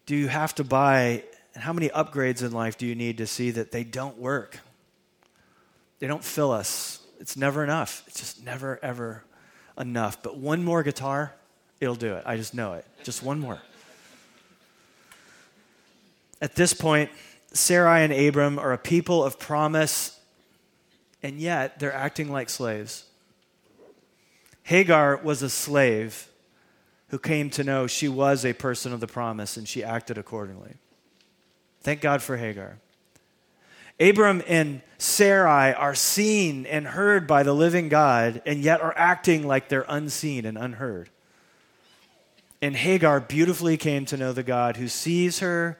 do 0.05 0.15
you 0.15 0.27
have 0.27 0.53
to 0.55 0.63
buy, 0.63 1.23
and 1.53 1.63
how 1.63 1.73
many 1.73 1.89
upgrades 1.89 2.43
in 2.43 2.51
life 2.51 2.77
do 2.77 2.85
you 2.85 2.95
need 2.95 3.17
to 3.17 3.27
see 3.27 3.51
that 3.51 3.71
they 3.71 3.83
don't 3.83 4.17
work? 4.17 4.59
They 5.99 6.07
don't 6.07 6.23
fill 6.23 6.51
us. 6.51 6.99
It's 7.19 7.37
never 7.37 7.63
enough. 7.63 8.03
It's 8.07 8.19
just 8.19 8.43
never, 8.43 8.79
ever 8.83 9.23
enough. 9.77 10.21
But 10.21 10.37
one 10.37 10.63
more 10.63 10.83
guitar, 10.83 11.33
it'll 11.79 11.95
do 11.95 12.13
it. 12.15 12.23
I 12.25 12.37
just 12.37 12.53
know 12.53 12.73
it. 12.73 12.85
Just 13.03 13.23
one 13.23 13.39
more. 13.39 13.59
At 16.41 16.55
this 16.55 16.73
point, 16.73 17.09
Sarai 17.53 18.03
and 18.03 18.11
Abram 18.11 18.59
are 18.59 18.73
a 18.73 18.77
people 18.77 19.23
of 19.23 19.39
promise, 19.39 20.19
and 21.23 21.39
yet 21.39 21.79
they're 21.79 21.93
acting 21.93 22.29
like 22.31 22.49
slaves. 22.49 23.05
Hagar 24.65 25.17
was 25.17 25.43
a 25.43 25.49
slave 25.49 26.27
who 27.09 27.19
came 27.19 27.51
to 27.51 27.63
know 27.63 27.85
she 27.85 28.07
was 28.07 28.43
a 28.43 28.53
person 28.53 28.91
of 28.93 28.99
the 28.99 29.05
promise, 29.05 29.57
and 29.57 29.67
she 29.67 29.83
acted 29.83 30.17
accordingly. 30.17 30.73
Thank 31.81 32.01
God 32.01 32.23
for 32.23 32.35
Hagar. 32.35 32.79
Abram 33.99 34.41
and 34.47 34.81
Sarai 34.97 35.71
are 35.71 35.93
seen 35.93 36.65
and 36.65 36.87
heard 36.87 37.27
by 37.27 37.43
the 37.43 37.53
living 37.53 37.89
God, 37.89 38.41
and 38.47 38.59
yet 38.61 38.81
are 38.81 38.93
acting 38.97 39.45
like 39.45 39.69
they're 39.69 39.85
unseen 39.87 40.47
and 40.47 40.57
unheard. 40.57 41.11
And 42.59 42.75
Hagar 42.75 43.19
beautifully 43.19 43.77
came 43.77 44.05
to 44.05 44.17
know 44.17 44.33
the 44.33 44.41
God 44.41 44.77
who 44.77 44.87
sees 44.87 45.39
her 45.39 45.77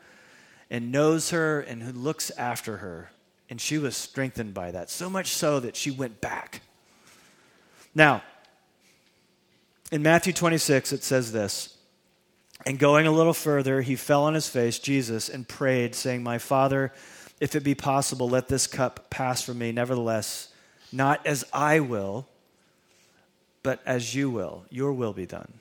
and 0.69 0.91
knows 0.91 1.31
her 1.31 1.59
and 1.59 1.81
who 1.81 1.91
looks 1.91 2.29
after 2.37 2.77
her. 2.77 3.09
And 3.49 3.59
she 3.59 3.79
was 3.79 3.97
strengthened 3.97 4.53
by 4.53 4.69
that, 4.69 4.91
so 4.91 5.09
much 5.09 5.29
so 5.29 5.59
that 5.59 5.75
she 5.75 5.89
went 5.89 6.21
back. 6.21 6.61
Now, 7.95 8.21
in 9.95 10.03
Matthew 10.03 10.33
26, 10.33 10.91
it 10.91 11.03
says 11.05 11.31
this 11.31 11.77
And 12.65 12.77
going 12.77 13.07
a 13.07 13.11
little 13.11 13.33
further, 13.33 13.81
he 13.81 13.95
fell 13.95 14.23
on 14.25 14.33
his 14.33 14.49
face, 14.49 14.77
Jesus, 14.77 15.29
and 15.29 15.47
prayed, 15.47 15.95
saying, 15.95 16.21
My 16.21 16.37
Father, 16.37 16.91
if 17.39 17.55
it 17.55 17.63
be 17.63 17.75
possible, 17.75 18.27
let 18.27 18.49
this 18.49 18.67
cup 18.67 19.09
pass 19.09 19.41
from 19.41 19.57
me. 19.57 19.71
Nevertheless, 19.71 20.49
not 20.91 21.25
as 21.25 21.45
I 21.53 21.79
will, 21.79 22.27
but 23.63 23.79
as 23.85 24.13
you 24.13 24.29
will. 24.29 24.65
Your 24.69 24.91
will 24.91 25.13
be 25.13 25.25
done. 25.25 25.53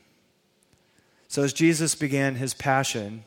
So, 1.29 1.45
as 1.45 1.53
Jesus 1.53 1.95
began 1.95 2.35
his 2.35 2.55
passion 2.55 3.23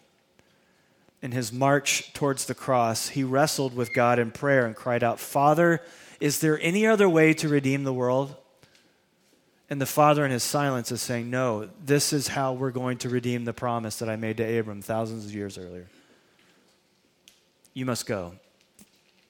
in 1.21 1.31
his 1.31 1.53
march 1.53 2.11
towards 2.11 2.43
the 2.43 2.53
cross, 2.53 3.09
he 3.09 3.23
wrestled 3.23 3.73
with 3.73 3.93
God 3.93 4.19
in 4.19 4.31
prayer 4.31 4.65
and 4.65 4.75
cried 4.75 5.05
out, 5.05 5.21
Father, 5.21 5.81
is 6.19 6.39
there 6.39 6.59
any 6.61 6.85
other 6.85 7.07
way 7.07 7.33
to 7.35 7.47
redeem 7.47 7.85
the 7.85 7.93
world? 7.93 8.35
And 9.69 9.81
the 9.81 9.85
Father, 9.85 10.25
in 10.25 10.31
his 10.31 10.43
silence, 10.43 10.91
is 10.91 11.01
saying, 11.01 11.29
No, 11.29 11.69
this 11.83 12.13
is 12.13 12.29
how 12.29 12.53
we're 12.53 12.71
going 12.71 12.97
to 12.99 13.09
redeem 13.09 13.45
the 13.45 13.53
promise 13.53 13.99
that 13.99 14.09
I 14.09 14.15
made 14.15 14.37
to 14.37 14.59
Abram 14.59 14.81
thousands 14.81 15.25
of 15.25 15.33
years 15.33 15.57
earlier. 15.57 15.87
You 17.73 17.85
must 17.85 18.05
go. 18.05 18.33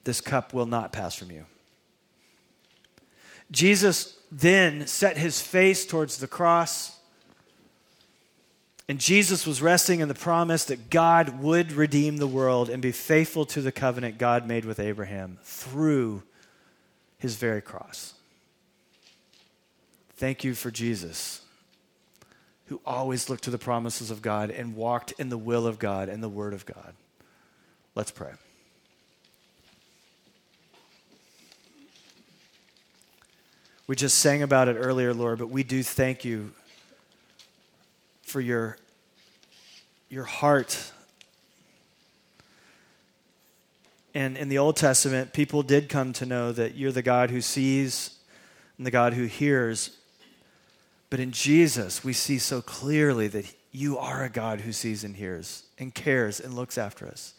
This 0.03 0.21
cup 0.21 0.53
will 0.53 0.67
not 0.67 0.93
pass 0.93 1.15
from 1.15 1.31
you. 1.31 1.45
Jesus 3.49 4.17
then 4.31 4.88
set 4.88 5.17
his 5.17 5.41
face 5.41 5.85
towards 5.85 6.17
the 6.17 6.27
cross 6.27 6.97
and 8.89 8.99
Jesus 8.99 9.45
was 9.45 9.61
resting 9.61 9.99
in 9.99 10.07
the 10.07 10.13
promise 10.13 10.63
that 10.65 10.89
God 10.89 11.41
would 11.41 11.73
redeem 11.73 12.17
the 12.17 12.27
world 12.27 12.69
and 12.69 12.81
be 12.81 12.93
faithful 12.93 13.45
to 13.47 13.61
the 13.61 13.71
covenant 13.71 14.17
God 14.17 14.47
made 14.47 14.63
with 14.63 14.79
Abraham 14.79 15.39
through 15.43 16.23
his 17.17 17.35
very 17.35 17.61
cross. 17.61 18.13
Thank 20.18 20.43
you 20.43 20.55
for 20.55 20.72
Jesus, 20.72 21.41
who 22.65 22.82
always 22.86 23.30
looked 23.30 23.43
to 23.43 23.51
the 23.51 23.59
promises 23.59 24.09
of 24.09 24.24
God 24.24 24.49
and 24.49 24.76
walked 24.76 25.13
in 25.20 25.30
the 25.30 25.38
will 25.38 25.68
of 25.68 25.78
God 25.78 26.09
and 26.09 26.24
the 26.24 26.30
word 26.30 26.55
of 26.55 26.65
God. 26.65 26.93
Let's 27.93 28.09
pray. 28.09 28.32
We 33.86 33.95
just 33.95 34.18
sang 34.18 34.41
about 34.41 34.68
it 34.68 34.74
earlier, 34.74 35.13
Lord, 35.13 35.38
but 35.38 35.49
we 35.49 35.63
do 35.63 35.84
thank 35.84 36.26
you 36.26 36.51
for 38.24 38.41
your, 38.41 38.78
your 40.09 40.26
heart. 40.26 40.91
And 44.15 44.36
in 44.36 44.49
the 44.49 44.57
Old 44.57 44.78
Testament, 44.78 45.32
people 45.32 45.61
did 45.61 45.89
come 45.89 46.11
to 46.13 46.26
know 46.26 46.51
that 46.51 46.76
you're 46.76 46.91
the 46.91 47.03
God 47.03 47.30
who 47.30 47.39
sees 47.39 48.18
and 48.78 48.86
the 48.86 48.91
God 48.91 49.13
who 49.13 49.26
hears. 49.26 49.97
But 51.10 51.20
in 51.20 51.32
Jesus, 51.32 52.03
we 52.03 52.14
see 52.14 52.38
so 52.38 52.62
clearly 52.62 53.28
that 53.30 53.53
you 53.72 53.97
are 53.97 54.24
a 54.24 54.30
God 54.30 54.62
who 54.62 54.72
sees 54.72 55.03
and 55.03 55.16
hears 55.16 55.64
and 55.78 55.93
cares 55.93 56.39
and 56.39 56.53
looks 56.53 56.78
after 56.78 57.08
us. 57.08 57.34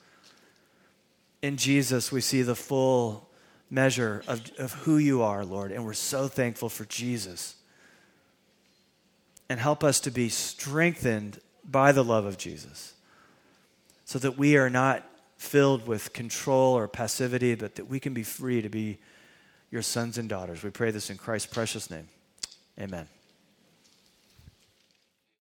In 1.43 1.57
Jesus, 1.57 2.11
we 2.11 2.21
see 2.21 2.43
the 2.43 2.55
full 2.55 3.29
measure 3.71 4.23
of, 4.27 4.51
of 4.59 4.73
who 4.73 4.97
you 4.97 5.23
are, 5.23 5.45
Lord, 5.45 5.73
and 5.73 5.85
we're 5.85 5.93
so 5.93 6.29
thankful 6.29 6.69
for 6.69 6.85
Jesus 6.87 7.57
and 9.49 9.61
help 9.61 9.83
us 9.85 10.01
to 10.01 10.11
be 10.11 10.29
strengthened 10.29 11.41
by 11.65 11.93
the 11.93 12.05
love 12.05 12.25
of 12.25 12.39
Jesus 12.39 12.95
so 14.05 14.19
that 14.19 14.39
we 14.39 14.57
are 14.57 14.71
not 14.71 15.05
filled 15.37 15.87
with 15.87 16.13
control 16.13 16.75
or 16.75 16.89
passivity, 16.89 17.55
but 17.55 17.77
that 17.77 17.89
we 17.89 18.01
can 18.01 18.15
be 18.15 18.23
free 18.23 18.63
to 18.63 18.69
be 18.69 18.99
your 19.71 19.83
sons 19.83 20.19
and 20.19 20.29
daughters. 20.29 20.63
We 20.63 20.71
pray 20.71 20.91
this 20.91 21.11
in 21.11 21.19
Christ's 21.19 21.53
precious 21.53 21.91
name. 21.91 22.09
Amen. 22.81 23.07